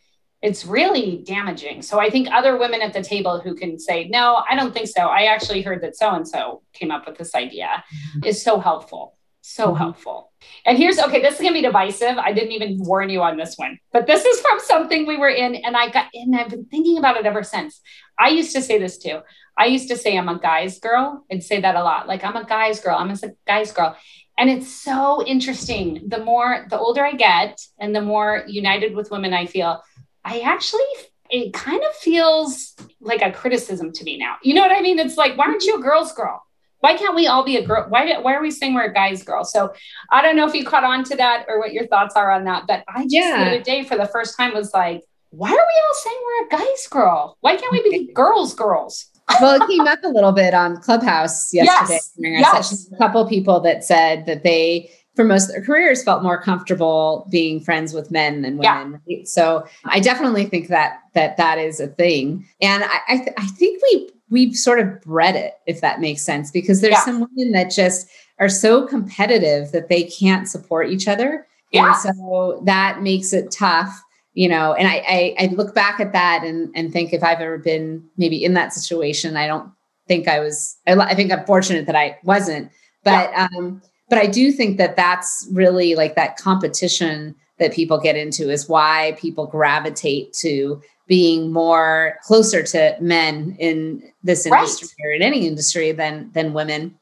it's 0.42 0.66
really 0.66 1.24
damaging. 1.26 1.82
So 1.82 2.00
I 2.00 2.10
think 2.10 2.30
other 2.32 2.58
women 2.58 2.82
at 2.82 2.94
the 2.94 3.02
table 3.02 3.42
who 3.42 3.56
can 3.56 3.80
say, 3.80 4.08
no, 4.08 4.44
I 4.50 4.56
don't 4.56 4.74
think 4.74 4.88
so. 4.88 5.08
I 5.08 5.24
actually 5.24 5.62
heard 5.62 5.82
that 5.82 5.98
so 5.98 6.12
and 6.12 6.28
so 6.28 6.62
came 6.74 6.92
up 6.92 7.08
with 7.08 7.18
this 7.18 7.34
idea 7.36 7.68
mm-hmm. 7.68 8.24
is 8.24 8.42
so 8.42 8.60
helpful. 8.60 9.17
So 9.42 9.68
mm-hmm. 9.68 9.78
helpful. 9.78 10.32
And 10.66 10.78
here's 10.78 11.00
okay, 11.00 11.22
this 11.22 11.36
is 11.36 11.42
gonna 11.42 11.54
be 11.54 11.62
divisive. 11.62 12.18
I 12.18 12.34
didn't 12.34 12.52
even 12.52 12.78
warn 12.80 13.10
you 13.10 13.22
on 13.22 13.38
this 13.38 13.56
one, 13.56 13.80
but 13.92 14.08
this 14.08 14.26
is 14.26 14.40
from 14.42 14.60
something 14.60 15.06
we 15.06 15.18
were 15.18 15.30
in, 15.30 15.56
and 15.56 15.76
I 15.76 15.90
got 15.90 16.08
and 16.14 16.36
I've 16.36 16.50
been 16.50 16.66
thinking 16.66 16.98
about 16.98 17.18
it 17.18 17.26
ever 17.26 17.44
since. 17.44 17.82
I 18.20 18.30
used 18.30 18.56
to 18.56 18.62
say 18.62 18.80
this 18.80 18.98
too. 18.98 19.20
I 19.58 19.66
used 19.66 19.90
to 19.90 19.98
say 19.98 20.18
I'm 20.18 20.30
a 20.30 20.40
guy's 20.40 20.80
girl. 20.80 21.26
I'd 21.32 21.44
say 21.44 21.62
that 21.62 21.76
a 21.76 21.84
lot. 21.84 22.08
Like 22.08 22.24
I'm 22.24 22.36
a 22.36 22.46
guy's 22.46 22.80
girl. 22.80 22.98
I'm 22.98 23.10
a 23.10 23.18
guy's 23.48 23.72
girl. 23.72 23.96
And 24.38 24.50
it's 24.52 24.72
so 24.72 25.26
interesting. 25.26 26.04
The 26.08 26.24
more 26.24 26.68
the 26.70 26.78
older 26.78 27.04
I 27.04 27.14
get 27.14 27.60
and 27.80 27.96
the 27.96 28.02
more 28.02 28.44
united 28.48 28.96
with 28.96 29.10
women 29.10 29.34
I 29.34 29.48
feel, 29.48 29.82
I 30.24 30.42
actually 30.42 30.86
it 31.30 31.54
kind 31.54 31.84
of 31.84 31.94
feels 31.96 32.76
like 33.02 33.22
a 33.22 33.32
criticism 33.32 33.92
to 33.94 34.04
me 34.04 34.18
now. 34.18 34.36
You 34.44 34.54
know 34.54 34.62
what 34.62 34.78
I 34.78 34.82
mean? 34.82 35.00
It's 35.00 35.18
like, 35.18 35.38
why 35.38 35.46
aren't 35.46 35.64
you 35.64 35.78
a 35.78 35.82
girl's 35.82 36.14
girl? 36.14 36.42
Why 36.80 36.96
can't 36.96 37.16
we 37.16 37.28
all 37.28 37.44
be 37.44 37.58
a 37.58 37.66
girl? 37.66 37.86
Why, 37.90 38.20
why 38.20 38.34
are 38.36 38.42
we 38.42 38.52
saying 38.52 38.74
we're 38.74 38.86
a 38.86 38.94
guy's 38.94 39.24
girl? 39.24 39.44
So 39.44 39.74
I 40.12 40.22
don't 40.22 40.36
know 40.36 40.48
if 40.48 40.54
you 40.54 40.66
caught 40.66 40.84
on 40.84 41.04
to 41.06 41.16
that 41.16 41.46
or 41.48 41.60
what 41.60 41.74
your 41.74 41.88
thoughts 41.88 42.16
are 42.16 42.32
on 42.32 42.44
that, 42.46 42.66
but 42.68 42.84
I 42.88 43.04
just 43.04 43.14
yeah. 43.14 43.44
the 43.44 43.50
other 43.52 43.64
day 43.64 43.84
for 43.84 43.98
the 43.98 44.06
first 44.06 44.38
time 44.38 44.54
was 44.54 44.74
like, 44.74 45.04
why 45.32 45.50
are 45.50 45.54
we 45.54 45.58
all 45.58 45.94
saying 45.94 46.18
we're 46.26 46.46
a 46.46 46.60
guy's 46.60 46.88
girl? 46.88 47.38
Why 47.42 47.56
can't 47.56 47.72
we 47.72 47.82
be 47.84 48.12
girls' 48.14 48.54
girls? 48.54 49.08
well, 49.42 49.62
it 49.62 49.68
came 49.68 49.82
up 49.82 50.00
a 50.04 50.08
little 50.08 50.32
bit 50.32 50.54
on 50.54 50.78
Clubhouse 50.82 51.54
yesterday 51.54 52.00
yes. 52.18 52.72
yes. 52.72 52.90
A 52.94 52.98
couple 52.98 53.28
people 53.28 53.60
that 53.62 53.84
said 53.84 54.26
that 54.26 54.44
they, 54.44 54.90
for 55.16 55.26
most 55.26 55.50
of 55.50 55.56
their 55.56 55.64
careers, 55.64 56.04
felt 56.04 56.24
more 56.24 56.42
comfortable 56.42 57.28
being 57.30 57.60
friends 57.60 57.94
with 57.94 58.10
men 58.10 58.42
than 58.42 58.58
women. 58.58 59.02
Yeah. 59.06 59.24
So 59.26 59.66
I 59.84 60.00
definitely 60.00 60.46
think 60.46 60.70
that 60.70 61.00
that 61.14 61.38
that 61.38 61.58
is 61.58 61.80
a 61.80 61.88
thing, 61.88 62.48
and 62.62 62.84
I 62.84 63.00
I, 63.08 63.18
th- 63.18 63.34
I 63.38 63.48
think 63.48 63.82
we 63.92 64.10
we've 64.30 64.56
sort 64.56 64.80
of 64.80 65.02
bred 65.02 65.36
it, 65.36 65.54
if 65.66 65.82
that 65.82 66.00
makes 66.00 66.22
sense, 66.22 66.52
because 66.52 66.82
there's 66.82 66.94
yeah. 66.94 67.06
some 67.06 67.20
women 67.20 67.52
that 67.54 67.72
just 67.72 68.08
are 68.40 68.50
so 68.50 68.86
competitive 68.86 69.72
that 69.72 69.90
they 69.90 70.04
can't 70.04 70.48
support 70.48 70.90
each 70.90 71.08
other. 71.08 71.48
Yeah. 71.72 71.88
And 71.88 71.96
so 71.98 72.62
that 72.66 73.02
makes 73.02 73.34
it 73.34 73.52
tough, 73.52 74.02
you 74.34 74.48
know. 74.48 74.74
And 74.74 74.88
I, 74.88 75.04
I, 75.08 75.36
I 75.40 75.46
look 75.54 75.74
back 75.74 76.00
at 76.00 76.14
that 76.14 76.44
and 76.44 76.72
and 76.76 76.92
think 76.94 77.14
if 77.14 77.24
I've 77.24 77.42
ever 77.42 77.58
been 77.58 78.04
maybe 78.18 78.44
in 78.44 78.54
that 78.54 78.74
situation, 78.74 79.36
I 79.36 79.48
don't 79.48 79.72
think 80.08 80.28
I 80.28 80.40
was. 80.40 80.78
I, 80.88 80.94
I 80.94 81.16
think 81.16 81.32
I'm 81.32 81.46
fortunate 81.46 81.86
that 81.86 81.96
I 81.96 82.18
wasn't, 82.24 82.72
but 83.04 83.30
yeah. 83.32 83.48
um, 83.58 83.82
but 84.10 84.20
I 84.20 84.28
do 84.28 84.52
think 84.52 84.78
that 84.78 84.96
that's 84.96 85.48
really 85.52 85.96
like 85.96 86.16
that 86.16 86.38
competition 86.38 87.36
that 87.60 87.74
people 87.74 88.00
get 88.00 88.16
into 88.16 88.50
is 88.50 88.70
why 88.70 89.18
people 89.20 89.48
gravitate 89.48 90.32
to 90.32 90.82
being 91.08 91.52
more 91.52 92.18
closer 92.24 92.62
to 92.62 92.98
men 93.00 93.56
in 93.60 94.04
this 94.24 94.46
industry 94.46 94.90
right. 95.00 95.08
or 95.08 95.12
in 95.14 95.22
any 95.22 95.48
industry 95.48 95.92
than 95.92 96.32
than 96.34 96.54
women. 96.54 96.98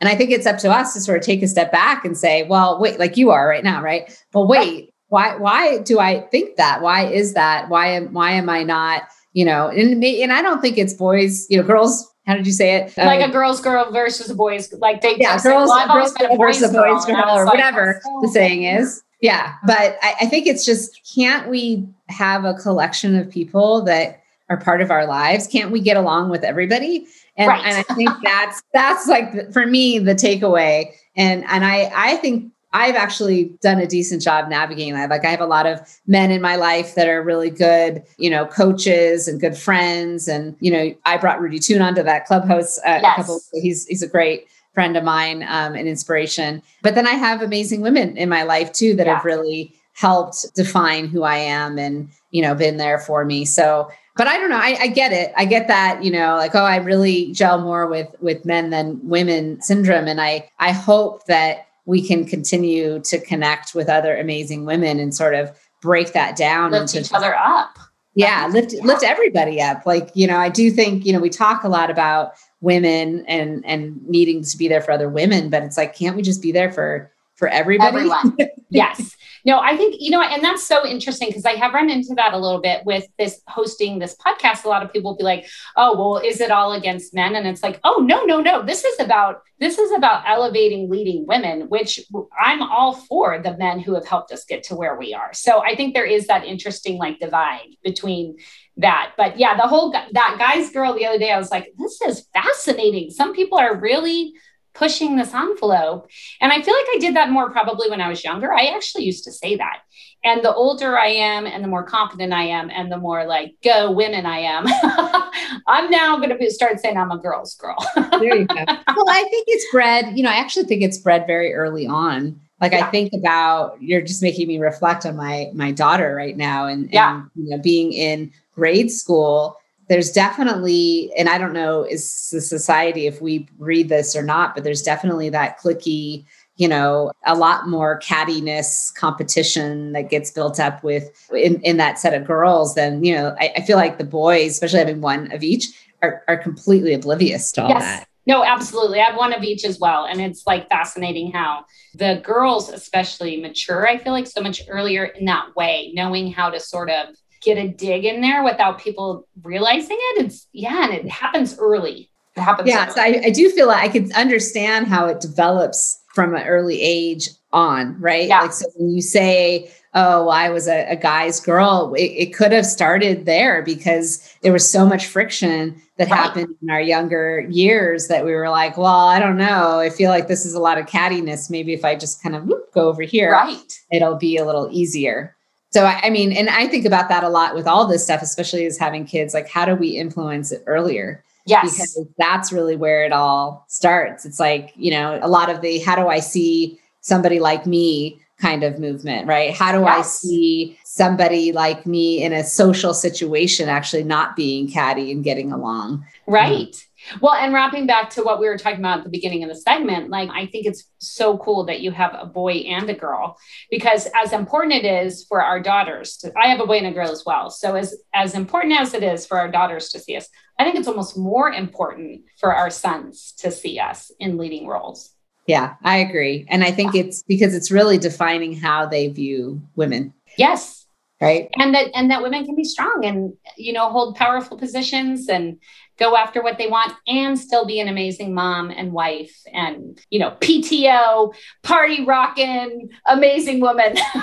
And 0.00 0.08
I 0.08 0.16
think 0.16 0.30
it's 0.30 0.46
up 0.46 0.58
to 0.58 0.70
us 0.70 0.92
to 0.94 1.00
sort 1.00 1.18
of 1.18 1.24
take 1.24 1.42
a 1.42 1.48
step 1.48 1.70
back 1.70 2.04
and 2.04 2.18
say, 2.18 2.42
well, 2.42 2.80
wait, 2.80 2.98
like 2.98 3.16
you 3.16 3.30
are 3.30 3.48
right 3.48 3.64
now, 3.64 3.80
right? 3.80 4.14
But 4.32 4.46
wait, 4.46 4.92
why 5.08 5.36
why 5.36 5.78
do 5.78 6.00
I 6.00 6.22
think 6.30 6.56
that? 6.56 6.82
Why 6.82 7.06
is 7.06 7.34
that? 7.34 7.68
Why 7.68 7.88
am 7.88 8.12
why 8.12 8.32
am 8.32 8.48
I 8.48 8.64
not, 8.64 9.04
you 9.32 9.44
know, 9.44 9.68
and 9.68 10.02
and 10.04 10.32
I 10.32 10.42
don't 10.42 10.60
think 10.60 10.78
it's 10.78 10.94
boys, 10.94 11.46
you 11.48 11.56
know, 11.56 11.62
girls 11.64 12.10
how 12.26 12.34
did 12.34 12.46
you 12.46 12.52
say 12.52 12.76
it? 12.76 12.96
Like 12.96 13.22
um, 13.22 13.30
a 13.30 13.32
girl's 13.32 13.60
girl 13.60 13.92
versus 13.92 14.30
a 14.30 14.34
boy's 14.34 14.72
like 14.72 15.02
they 15.02 15.16
yeah, 15.18 15.40
girls, 15.42 15.68
well, 15.68 15.86
girls 15.86 16.14
versus 16.38 16.70
a 16.70 16.72
boy's 16.72 17.04
girl, 17.04 17.22
girl 17.22 17.38
or 17.38 17.44
like, 17.44 17.54
whatever 17.54 18.00
oh, 18.06 18.22
the 18.22 18.28
saying 18.28 18.64
is. 18.64 19.02
Yeah. 19.24 19.54
But 19.64 19.96
I, 20.02 20.16
I 20.20 20.26
think 20.26 20.46
it's 20.46 20.66
just 20.66 21.00
can't 21.14 21.48
we 21.48 21.88
have 22.10 22.44
a 22.44 22.52
collection 22.52 23.16
of 23.16 23.30
people 23.30 23.80
that 23.84 24.22
are 24.50 24.58
part 24.58 24.82
of 24.82 24.90
our 24.90 25.06
lives? 25.06 25.46
Can't 25.46 25.70
we 25.70 25.80
get 25.80 25.96
along 25.96 26.28
with 26.28 26.44
everybody? 26.44 27.06
And, 27.38 27.48
right. 27.48 27.64
and 27.64 27.78
I 27.78 27.94
think 27.94 28.10
that's 28.22 28.62
that's 28.74 29.08
like 29.08 29.50
for 29.50 29.64
me 29.64 29.98
the 29.98 30.14
takeaway. 30.14 30.92
And 31.16 31.42
and 31.46 31.64
I 31.64 31.90
I 31.94 32.16
think 32.16 32.52
I've 32.74 32.96
actually 32.96 33.44
done 33.62 33.78
a 33.78 33.86
decent 33.86 34.20
job 34.20 34.50
navigating 34.50 34.92
that. 34.92 35.08
Like 35.08 35.24
I 35.24 35.30
have 35.30 35.40
a 35.40 35.46
lot 35.46 35.64
of 35.64 35.80
men 36.06 36.30
in 36.30 36.42
my 36.42 36.56
life 36.56 36.94
that 36.96 37.08
are 37.08 37.22
really 37.22 37.48
good, 37.48 38.02
you 38.18 38.28
know, 38.28 38.44
coaches 38.44 39.26
and 39.26 39.40
good 39.40 39.56
friends. 39.56 40.28
And 40.28 40.54
you 40.60 40.70
know, 40.70 40.94
I 41.06 41.16
brought 41.16 41.40
Rudy 41.40 41.60
Tune 41.60 41.80
onto 41.80 42.02
that 42.02 42.26
clubhouse. 42.26 42.76
Uh, 42.80 43.00
yes. 43.00 43.14
a 43.14 43.22
couple. 43.22 43.40
He's 43.54 43.86
he's 43.86 44.02
a 44.02 44.08
great 44.08 44.48
friend 44.74 44.96
of 44.96 45.04
mine, 45.04 45.42
um, 45.44 45.74
an 45.74 45.86
inspiration. 45.86 46.62
But 46.82 46.94
then 46.94 47.06
I 47.06 47.12
have 47.12 47.40
amazing 47.40 47.80
women 47.80 48.16
in 48.16 48.28
my 48.28 48.42
life 48.42 48.72
too 48.72 48.94
that 48.96 49.06
yeah. 49.06 49.14
have 49.14 49.24
really 49.24 49.72
helped 49.92 50.52
define 50.54 51.06
who 51.06 51.22
I 51.22 51.36
am 51.36 51.78
and, 51.78 52.08
you 52.30 52.42
know, 52.42 52.54
been 52.54 52.76
there 52.76 52.98
for 52.98 53.24
me. 53.24 53.44
So, 53.44 53.88
but 54.16 54.26
I 54.26 54.36
don't 54.38 54.50
know. 54.50 54.58
I, 54.58 54.76
I 54.80 54.86
get 54.88 55.12
it. 55.12 55.32
I 55.36 55.44
get 55.44 55.68
that, 55.68 56.02
you 56.02 56.10
know, 56.10 56.36
like, 56.36 56.54
oh, 56.54 56.64
I 56.64 56.76
really 56.76 57.32
gel 57.32 57.60
more 57.60 57.86
with 57.86 58.08
with 58.20 58.44
men 58.44 58.70
than 58.70 59.00
women 59.08 59.60
syndrome. 59.62 60.06
And 60.06 60.20
I 60.20 60.50
I 60.58 60.72
hope 60.72 61.26
that 61.26 61.66
we 61.86 62.06
can 62.06 62.24
continue 62.24 63.00
to 63.00 63.20
connect 63.20 63.74
with 63.74 63.88
other 63.88 64.16
amazing 64.16 64.64
women 64.64 64.98
and 64.98 65.14
sort 65.14 65.34
of 65.34 65.56
break 65.82 66.12
that 66.12 66.36
down 66.36 66.72
lift 66.72 66.94
into 66.94 67.06
each 67.06 67.12
other 67.12 67.36
up. 67.36 67.78
Yeah, 68.14 68.48
lift 68.52 68.72
yeah. 68.72 68.84
lift 68.84 69.02
everybody 69.02 69.60
up. 69.60 69.84
Like, 69.84 70.10
you 70.14 70.26
know, 70.26 70.38
I 70.38 70.48
do 70.48 70.70
think, 70.70 71.04
you 71.04 71.12
know, 71.12 71.20
we 71.20 71.30
talk 71.30 71.64
a 71.64 71.68
lot 71.68 71.90
about 71.90 72.34
women 72.64 73.24
and 73.26 73.64
and 73.64 74.04
needing 74.08 74.42
to 74.42 74.56
be 74.56 74.66
there 74.66 74.80
for 74.80 74.92
other 74.92 75.08
women 75.08 75.50
but 75.50 75.62
it's 75.62 75.76
like 75.76 75.94
can't 75.94 76.16
we 76.16 76.22
just 76.22 76.42
be 76.42 76.50
there 76.50 76.72
for 76.72 77.12
for 77.36 77.48
everybody? 77.48 77.88
Everyone. 77.96 78.36
Yes. 78.70 79.14
No 79.44 79.60
i 79.60 79.76
think 79.76 79.96
you 80.00 80.10
know 80.10 80.20
and 80.20 80.42
that's 80.42 80.66
so 80.66 80.84
interesting 80.84 81.28
because 81.28 81.44
i 81.44 81.52
have 81.52 81.74
run 81.74 81.90
into 81.90 82.12
that 82.16 82.32
a 82.32 82.38
little 82.38 82.60
bit 82.60 82.84
with 82.84 83.06
this 83.18 83.40
hosting 83.46 84.00
this 84.00 84.16
podcast. 84.16 84.64
A 84.64 84.68
lot 84.68 84.82
of 84.82 84.92
people 84.92 85.12
will 85.12 85.18
be 85.18 85.22
like 85.22 85.46
oh 85.76 85.96
well 85.96 86.16
is 86.18 86.40
it 86.40 86.50
all 86.50 86.72
against 86.72 87.14
men? 87.14 87.36
And 87.36 87.46
it's 87.46 87.62
like 87.62 87.78
oh 87.84 88.02
no 88.04 88.24
no 88.24 88.40
no. 88.40 88.64
This 88.64 88.82
is 88.84 88.98
about 88.98 89.42
this 89.60 89.78
is 89.78 89.92
about 89.92 90.24
elevating 90.26 90.90
leading 90.90 91.24
women 91.26 91.68
which 91.68 92.00
i'm 92.40 92.62
all 92.62 92.94
for 92.94 93.38
the 93.38 93.56
men 93.58 93.78
who 93.78 93.94
have 93.94 94.06
helped 94.06 94.32
us 94.32 94.44
get 94.44 94.64
to 94.64 94.74
where 94.74 94.96
we 94.96 95.14
are. 95.14 95.32
So 95.34 95.62
i 95.62 95.76
think 95.76 95.94
there 95.94 96.06
is 96.06 96.26
that 96.26 96.44
interesting 96.44 96.98
like 96.98 97.20
divide 97.20 97.76
between 97.84 98.38
that. 98.76 99.12
But 99.16 99.38
yeah, 99.38 99.56
the 99.56 99.68
whole 99.68 99.92
that 99.92 100.36
guy's 100.38 100.70
girl 100.70 100.94
the 100.94 101.06
other 101.06 101.18
day, 101.18 101.30
I 101.30 101.38
was 101.38 101.50
like, 101.50 101.72
this 101.78 102.00
is 102.02 102.26
fascinating. 102.32 103.10
Some 103.10 103.34
people 103.34 103.58
are 103.58 103.76
really 103.76 104.34
pushing 104.74 105.16
this 105.16 105.32
envelope. 105.32 106.10
And 106.40 106.52
I 106.52 106.60
feel 106.60 106.74
like 106.74 106.86
I 106.94 106.98
did 107.00 107.16
that 107.16 107.30
more 107.30 107.50
probably 107.50 107.88
when 107.88 108.00
I 108.00 108.08
was 108.08 108.24
younger. 108.24 108.52
I 108.52 108.66
actually 108.66 109.04
used 109.04 109.24
to 109.24 109.32
say 109.32 109.56
that. 109.56 109.80
And 110.24 110.42
the 110.42 110.52
older 110.52 110.98
I 110.98 111.08
am 111.08 111.46
and 111.46 111.62
the 111.62 111.68
more 111.68 111.84
confident 111.84 112.32
I 112.32 112.44
am 112.44 112.70
and 112.70 112.90
the 112.90 112.96
more 112.96 113.24
like 113.24 113.54
go 113.62 113.92
women 113.92 114.26
I 114.26 114.38
am, 114.38 114.64
I'm 115.66 115.90
now 115.90 116.16
going 116.16 116.36
to 116.36 116.50
start 116.50 116.80
saying 116.80 116.96
I'm 116.96 117.10
a 117.10 117.18
girl's 117.18 117.54
girl. 117.54 117.76
there 117.94 118.36
you 118.36 118.46
go. 118.46 118.54
Well, 118.56 119.08
I 119.08 119.22
think 119.30 119.44
it's 119.48 119.70
bred, 119.70 120.16
you 120.16 120.24
know, 120.24 120.30
I 120.30 120.36
actually 120.36 120.64
think 120.64 120.82
it's 120.82 120.98
bred 120.98 121.26
very 121.26 121.54
early 121.54 121.86
on. 121.86 122.40
Like 122.60 122.72
yeah. 122.72 122.86
I 122.86 122.90
think 122.90 123.12
about 123.12 123.82
you're 123.82 124.00
just 124.00 124.22
making 124.22 124.48
me 124.48 124.58
reflect 124.58 125.04
on 125.04 125.16
my 125.16 125.50
my 125.52 125.72
daughter 125.72 126.14
right 126.14 126.36
now 126.36 126.66
and, 126.66 126.90
yeah. 126.90 127.16
and 127.16 127.30
you 127.34 127.50
know 127.50 127.58
being 127.58 127.92
in 127.92 128.32
grade 128.54 128.90
school, 128.90 129.56
there's 129.88 130.10
definitely, 130.10 131.12
and 131.16 131.28
I 131.28 131.38
don't 131.38 131.52
know, 131.52 131.84
is 131.84 132.30
the 132.30 132.40
society 132.40 133.06
if 133.06 133.20
we 133.20 133.48
read 133.58 133.88
this 133.88 134.16
or 134.16 134.22
not, 134.22 134.54
but 134.54 134.64
there's 134.64 134.82
definitely 134.82 135.28
that 135.30 135.58
clicky 135.60 136.24
you 136.56 136.68
know, 136.68 137.10
a 137.26 137.34
lot 137.34 137.68
more 137.68 137.98
cattiness 138.00 138.94
competition 138.94 139.92
that 139.92 140.08
gets 140.08 140.30
built 140.30 140.60
up 140.60 140.84
with 140.84 141.10
in, 141.32 141.60
in 141.62 141.78
that 141.78 141.98
set 141.98 142.14
of 142.14 142.26
girls, 142.26 142.74
than, 142.74 143.02
you 143.02 143.14
know, 143.14 143.34
I, 143.40 143.52
I 143.56 143.60
feel 143.62 143.76
like 143.76 143.98
the 143.98 144.04
boys, 144.04 144.52
especially 144.52 144.78
having 144.78 145.00
one 145.00 145.32
of 145.32 145.42
each, 145.42 145.66
are, 146.02 146.22
are 146.28 146.36
completely 146.36 146.94
oblivious 146.94 147.50
to 147.52 147.62
all 147.62 147.70
yes. 147.70 147.82
that. 147.82 148.08
No, 148.26 148.44
absolutely. 148.44 149.00
I 149.00 149.04
have 149.04 149.16
one 149.16 149.34
of 149.34 149.42
each 149.42 149.64
as 149.64 149.78
well. 149.78 150.06
And 150.06 150.20
it's 150.20 150.46
like 150.46 150.68
fascinating 150.68 151.32
how 151.32 151.64
the 151.94 152.22
girls, 152.24 152.70
especially, 152.70 153.40
mature, 153.40 153.86
I 153.86 153.98
feel 153.98 154.12
like 154.12 154.26
so 154.26 154.40
much 154.40 154.62
earlier 154.68 155.04
in 155.04 155.26
that 155.26 155.54
way, 155.56 155.92
knowing 155.94 156.32
how 156.32 156.50
to 156.50 156.60
sort 156.60 156.88
of 156.88 157.08
get 157.44 157.58
a 157.58 157.68
dig 157.68 158.04
in 158.04 158.20
there 158.20 158.42
without 158.42 158.78
people 158.78 159.26
realizing 159.42 159.98
it. 159.98 160.26
It's, 160.26 160.46
yeah, 160.52 160.84
and 160.84 160.94
it 160.94 161.08
happens 161.08 161.58
early. 161.58 162.10
It 162.36 162.40
happens. 162.40 162.68
Yeah. 162.68 162.88
So 162.88 163.00
I, 163.00 163.22
I 163.26 163.30
do 163.30 163.50
feel 163.50 163.68
like 163.68 163.84
I 163.84 163.88
could 163.88 164.12
understand 164.12 164.88
how 164.88 165.06
it 165.06 165.20
develops 165.20 166.00
from 166.14 166.34
an 166.34 166.46
early 166.46 166.80
age 166.80 167.28
on, 167.52 168.00
right? 168.00 168.28
Yeah. 168.28 168.42
Like, 168.42 168.52
so 168.52 168.66
when 168.76 168.94
you 168.94 169.02
say, 169.02 169.70
oh, 169.94 170.26
well, 170.26 170.30
I 170.30 170.48
was 170.48 170.66
a, 170.68 170.86
a 170.90 170.96
guy's 170.96 171.40
girl, 171.40 171.94
it, 171.96 172.02
it, 172.02 172.34
could 172.34 172.52
have 172.52 172.66
started 172.66 173.26
there 173.26 173.62
because 173.62 174.28
there 174.42 174.52
was 174.52 174.68
so 174.68 174.86
much 174.86 175.06
friction 175.06 175.80
that 175.96 176.10
right. 176.10 176.16
happened 176.16 176.54
in 176.62 176.70
our 176.70 176.80
younger 176.80 177.46
years 177.48 178.08
that 178.08 178.24
we 178.24 178.32
were 178.32 178.48
like, 178.48 178.76
well, 178.76 179.08
I 179.08 179.20
don't 179.20 179.36
know. 179.36 179.78
I 179.78 179.90
feel 179.90 180.10
like 180.10 180.26
this 180.26 180.44
is 180.44 180.54
a 180.54 180.60
lot 180.60 180.78
of 180.78 180.86
cattiness. 180.86 181.50
Maybe 181.50 181.72
if 181.72 181.84
I 181.84 181.94
just 181.94 182.22
kind 182.22 182.34
of 182.34 182.44
whoop, 182.44 182.72
go 182.72 182.88
over 182.88 183.02
here, 183.02 183.32
right. 183.32 183.80
it'll 183.92 184.16
be 184.16 184.36
a 184.36 184.44
little 184.44 184.68
easier. 184.72 185.33
So, 185.74 185.86
I, 185.86 186.02
I 186.04 186.10
mean, 186.10 186.30
and 186.30 186.48
I 186.48 186.68
think 186.68 186.84
about 186.84 187.08
that 187.08 187.24
a 187.24 187.28
lot 187.28 187.56
with 187.56 187.66
all 187.66 187.88
this 187.88 188.04
stuff, 188.04 188.22
especially 188.22 188.64
as 188.64 188.78
having 188.78 189.04
kids. 189.04 189.34
Like, 189.34 189.48
how 189.48 189.64
do 189.64 189.74
we 189.74 189.88
influence 189.88 190.52
it 190.52 190.62
earlier? 190.68 191.24
Yes. 191.46 191.72
Because 191.72 192.06
that's 192.16 192.52
really 192.52 192.76
where 192.76 193.04
it 193.04 193.10
all 193.10 193.64
starts. 193.66 194.24
It's 194.24 194.38
like, 194.38 194.72
you 194.76 194.92
know, 194.92 195.18
a 195.20 195.26
lot 195.26 195.50
of 195.50 195.62
the 195.62 195.80
how 195.80 195.96
do 195.96 196.06
I 196.06 196.20
see 196.20 196.78
somebody 197.00 197.40
like 197.40 197.66
me 197.66 198.20
kind 198.38 198.62
of 198.62 198.78
movement, 198.78 199.26
right? 199.26 199.52
How 199.52 199.72
do 199.72 199.80
yes. 199.80 199.88
I 199.88 200.02
see 200.02 200.78
somebody 200.84 201.50
like 201.50 201.86
me 201.86 202.22
in 202.22 202.32
a 202.32 202.44
social 202.44 202.94
situation 202.94 203.68
actually 203.68 204.04
not 204.04 204.36
being 204.36 204.70
catty 204.70 205.10
and 205.10 205.24
getting 205.24 205.50
along? 205.50 206.06
Right. 206.28 206.86
Well, 207.20 207.34
and 207.34 207.52
wrapping 207.52 207.86
back 207.86 208.10
to 208.10 208.22
what 208.22 208.40
we 208.40 208.48
were 208.48 208.58
talking 208.58 208.78
about 208.78 208.98
at 208.98 209.04
the 209.04 209.10
beginning 209.10 209.42
of 209.42 209.48
the 209.48 209.56
segment, 209.56 210.10
like 210.10 210.30
I 210.30 210.46
think 210.46 210.66
it's 210.66 210.84
so 210.98 211.38
cool 211.38 211.64
that 211.66 211.80
you 211.80 211.90
have 211.90 212.16
a 212.18 212.26
boy 212.26 212.52
and 212.52 212.88
a 212.88 212.94
girl 212.94 213.36
because 213.70 214.08
as 214.14 214.32
important 214.32 214.72
it 214.72 214.84
is 214.84 215.24
for 215.24 215.42
our 215.42 215.60
daughters 215.60 216.16
to 216.18 216.32
I 216.38 216.48
have 216.48 216.60
a 216.60 216.66
boy 216.66 216.78
and 216.78 216.86
a 216.86 216.92
girl 216.92 217.10
as 217.10 217.24
well. 217.24 217.50
So 217.50 217.74
as 217.74 217.94
as 218.14 218.34
important 218.34 218.80
as 218.80 218.94
it 218.94 219.02
is 219.02 219.26
for 219.26 219.38
our 219.38 219.50
daughters 219.50 219.90
to 219.90 219.98
see 219.98 220.16
us, 220.16 220.28
I 220.58 220.64
think 220.64 220.76
it's 220.76 220.88
almost 220.88 221.16
more 221.18 221.50
important 221.50 222.22
for 222.38 222.54
our 222.54 222.70
sons 222.70 223.34
to 223.38 223.50
see 223.50 223.78
us 223.78 224.10
in 224.18 224.38
leading 224.38 224.66
roles. 224.66 225.10
Yeah, 225.46 225.74
I 225.82 225.98
agree. 225.98 226.46
And 226.48 226.64
I 226.64 226.70
think 226.70 226.94
it's 226.94 227.22
because 227.22 227.54
it's 227.54 227.70
really 227.70 227.98
defining 227.98 228.54
how 228.56 228.86
they 228.86 229.08
view 229.08 229.62
women. 229.76 230.14
Yes. 230.38 230.83
Right. 231.20 231.48
And 231.56 231.74
that 231.74 231.86
and 231.94 232.10
that 232.10 232.22
women 232.22 232.44
can 232.44 232.56
be 232.56 232.64
strong 232.64 233.04
and 233.04 233.32
you 233.56 233.72
know 233.72 233.88
hold 233.88 234.16
powerful 234.16 234.58
positions 234.58 235.28
and 235.28 235.58
go 235.96 236.16
after 236.16 236.42
what 236.42 236.58
they 236.58 236.66
want 236.66 236.92
and 237.06 237.38
still 237.38 237.64
be 237.64 237.78
an 237.78 237.88
amazing 237.88 238.34
mom 238.34 238.70
and 238.70 238.92
wife 238.92 239.34
and 239.52 240.00
you 240.10 240.18
know 240.18 240.32
PTO, 240.40 241.34
party 241.62 242.04
rocking, 242.04 242.90
amazing 243.06 243.60
woman. 243.60 243.94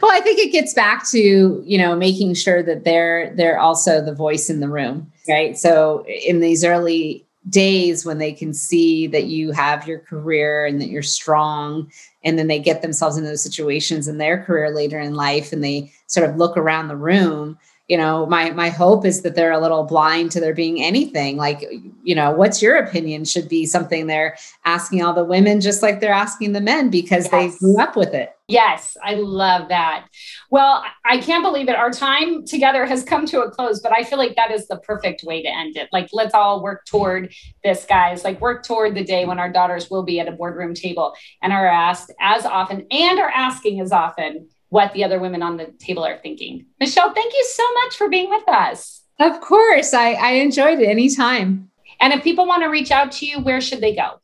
well, 0.00 0.12
I 0.12 0.20
think 0.22 0.38
it 0.38 0.52
gets 0.52 0.74
back 0.74 1.08
to, 1.10 1.62
you 1.64 1.78
know, 1.78 1.96
making 1.96 2.34
sure 2.34 2.62
that 2.62 2.84
they're 2.84 3.34
they're 3.34 3.58
also 3.58 4.04
the 4.04 4.14
voice 4.14 4.48
in 4.50 4.60
the 4.60 4.68
room, 4.68 5.12
right? 5.28 5.56
So 5.56 6.04
in 6.06 6.40
these 6.40 6.64
early 6.64 7.25
days 7.48 8.04
when 8.04 8.18
they 8.18 8.32
can 8.32 8.52
see 8.52 9.06
that 9.06 9.24
you 9.24 9.52
have 9.52 9.86
your 9.86 10.00
career 10.00 10.66
and 10.66 10.80
that 10.80 10.88
you're 10.88 11.02
strong 11.02 11.90
and 12.24 12.38
then 12.38 12.48
they 12.48 12.58
get 12.58 12.82
themselves 12.82 13.16
in 13.16 13.24
those 13.24 13.42
situations 13.42 14.08
in 14.08 14.18
their 14.18 14.42
career 14.42 14.74
later 14.74 14.98
in 14.98 15.14
life 15.14 15.52
and 15.52 15.62
they 15.62 15.92
sort 16.06 16.28
of 16.28 16.36
look 16.36 16.56
around 16.56 16.88
the 16.88 16.96
room 16.96 17.56
you 17.88 17.96
know 17.96 18.26
my 18.26 18.50
my 18.50 18.68
hope 18.68 19.04
is 19.04 19.22
that 19.22 19.36
they're 19.36 19.52
a 19.52 19.60
little 19.60 19.84
blind 19.84 20.32
to 20.32 20.40
there 20.40 20.54
being 20.54 20.82
anything. 20.82 21.36
Like 21.36 21.64
you 22.02 22.14
know 22.14 22.32
what's 22.32 22.60
your 22.60 22.76
opinion? 22.76 23.24
Should 23.24 23.48
be 23.48 23.64
something 23.64 24.06
they're 24.06 24.36
asking 24.64 25.02
all 25.02 25.12
the 25.12 25.24
women 25.24 25.60
just 25.60 25.82
like 25.82 26.00
they're 26.00 26.12
asking 26.12 26.52
the 26.52 26.60
men 26.60 26.90
because 26.90 27.28
yes. 27.30 27.30
they 27.30 27.58
grew 27.58 27.80
up 27.80 27.96
with 27.96 28.12
it. 28.12 28.32
Yes 28.48 28.96
i 29.02 29.14
love 29.14 29.68
that. 29.68 30.06
Well 30.50 30.84
i 31.04 31.18
can't 31.18 31.44
believe 31.44 31.68
it. 31.68 31.76
Our 31.76 31.90
time 31.90 32.44
together 32.44 32.86
has 32.86 33.04
come 33.04 33.24
to 33.26 33.42
a 33.42 33.50
close 33.50 33.80
but 33.80 33.92
i 33.92 34.02
feel 34.02 34.18
like 34.18 34.34
that 34.36 34.50
is 34.50 34.66
the 34.66 34.78
perfect 34.78 35.22
way 35.22 35.42
to 35.42 35.48
end 35.48 35.76
it. 35.76 35.88
Like 35.92 36.08
let's 36.12 36.34
all 36.34 36.62
work 36.62 36.86
toward 36.86 37.32
this 37.62 37.84
guys. 37.84 38.24
Like 38.24 38.40
work 38.40 38.64
toward 38.64 38.94
the 38.96 39.04
day 39.04 39.26
when 39.26 39.38
our 39.38 39.50
daughters 39.50 39.90
will 39.90 40.02
be 40.02 40.18
at 40.18 40.28
a 40.28 40.32
boardroom 40.32 40.74
table 40.74 41.14
and 41.40 41.52
are 41.52 41.68
asked 41.68 42.12
as 42.20 42.44
often 42.44 42.86
and 42.90 43.18
are 43.20 43.30
asking 43.30 43.80
as 43.80 43.92
often 43.92 44.48
what 44.68 44.92
the 44.92 45.04
other 45.04 45.18
women 45.18 45.42
on 45.42 45.56
the 45.56 45.66
table 45.78 46.04
are 46.04 46.18
thinking. 46.18 46.66
Michelle, 46.80 47.12
thank 47.12 47.32
you 47.32 47.44
so 47.54 47.64
much 47.74 47.96
for 47.96 48.08
being 48.08 48.30
with 48.30 48.48
us. 48.48 49.02
Of 49.18 49.40
course. 49.40 49.94
I, 49.94 50.12
I 50.12 50.30
enjoyed 50.32 50.80
it 50.80 50.88
anytime. 50.88 51.70
And 52.00 52.12
if 52.12 52.22
people 52.22 52.46
want 52.46 52.62
to 52.62 52.68
reach 52.68 52.90
out 52.90 53.12
to 53.12 53.26
you, 53.26 53.40
where 53.40 53.60
should 53.60 53.80
they 53.80 53.94
go? 53.94 54.20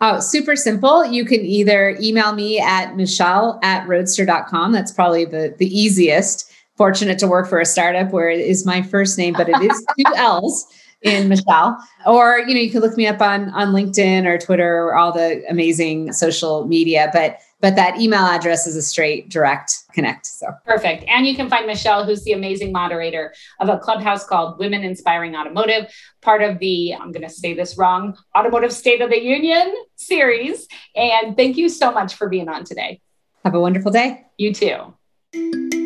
Oh, 0.00 0.20
super 0.20 0.56
simple. 0.56 1.06
You 1.06 1.24
can 1.24 1.40
either 1.40 1.96
email 2.00 2.34
me 2.34 2.60
at 2.60 2.96
michelle 2.96 3.58
at 3.62 3.88
roadster.com. 3.88 4.72
That's 4.72 4.92
probably 4.92 5.24
the, 5.24 5.54
the 5.56 5.66
easiest. 5.66 6.52
Fortunate 6.76 7.18
to 7.20 7.26
work 7.26 7.48
for 7.48 7.58
a 7.58 7.64
startup 7.64 8.10
where 8.10 8.28
it 8.28 8.40
is 8.40 8.66
my 8.66 8.82
first 8.82 9.16
name, 9.16 9.32
but 9.32 9.48
it 9.48 9.58
is 9.62 9.86
two 9.98 10.04
L's 10.16 10.66
in 11.00 11.28
Michelle. 11.28 11.78
Or, 12.06 12.40
you 12.40 12.52
know, 12.52 12.60
you 12.60 12.70
can 12.70 12.82
look 12.82 12.98
me 12.98 13.06
up 13.06 13.22
on 13.22 13.48
on 13.50 13.68
LinkedIn 13.68 14.26
or 14.26 14.36
Twitter 14.36 14.84
or 14.84 14.94
all 14.94 15.10
the 15.10 15.42
amazing 15.48 16.12
social 16.12 16.66
media. 16.66 17.08
But 17.14 17.38
but 17.60 17.76
that 17.76 18.00
email 18.00 18.24
address 18.24 18.66
is 18.66 18.76
a 18.76 18.82
straight 18.82 19.28
direct 19.28 19.72
connect. 19.92 20.26
So 20.26 20.48
perfect. 20.64 21.04
And 21.08 21.26
you 21.26 21.34
can 21.34 21.48
find 21.48 21.66
Michelle, 21.66 22.04
who's 22.04 22.22
the 22.24 22.32
amazing 22.32 22.72
moderator 22.72 23.34
of 23.60 23.68
a 23.68 23.78
clubhouse 23.78 24.24
called 24.24 24.58
Women 24.58 24.82
Inspiring 24.82 25.34
Automotive, 25.34 25.92
part 26.22 26.42
of 26.42 26.58
the, 26.58 26.94
I'm 26.94 27.12
going 27.12 27.26
to 27.26 27.30
say 27.30 27.54
this 27.54 27.78
wrong, 27.78 28.16
Automotive 28.36 28.72
State 28.72 29.00
of 29.00 29.10
the 29.10 29.22
Union 29.22 29.74
series. 29.96 30.68
And 30.94 31.36
thank 31.36 31.56
you 31.56 31.68
so 31.68 31.92
much 31.92 32.14
for 32.14 32.28
being 32.28 32.48
on 32.48 32.64
today. 32.64 33.00
Have 33.44 33.54
a 33.54 33.60
wonderful 33.60 33.92
day. 33.92 34.26
You 34.38 34.52
too. 34.52 35.85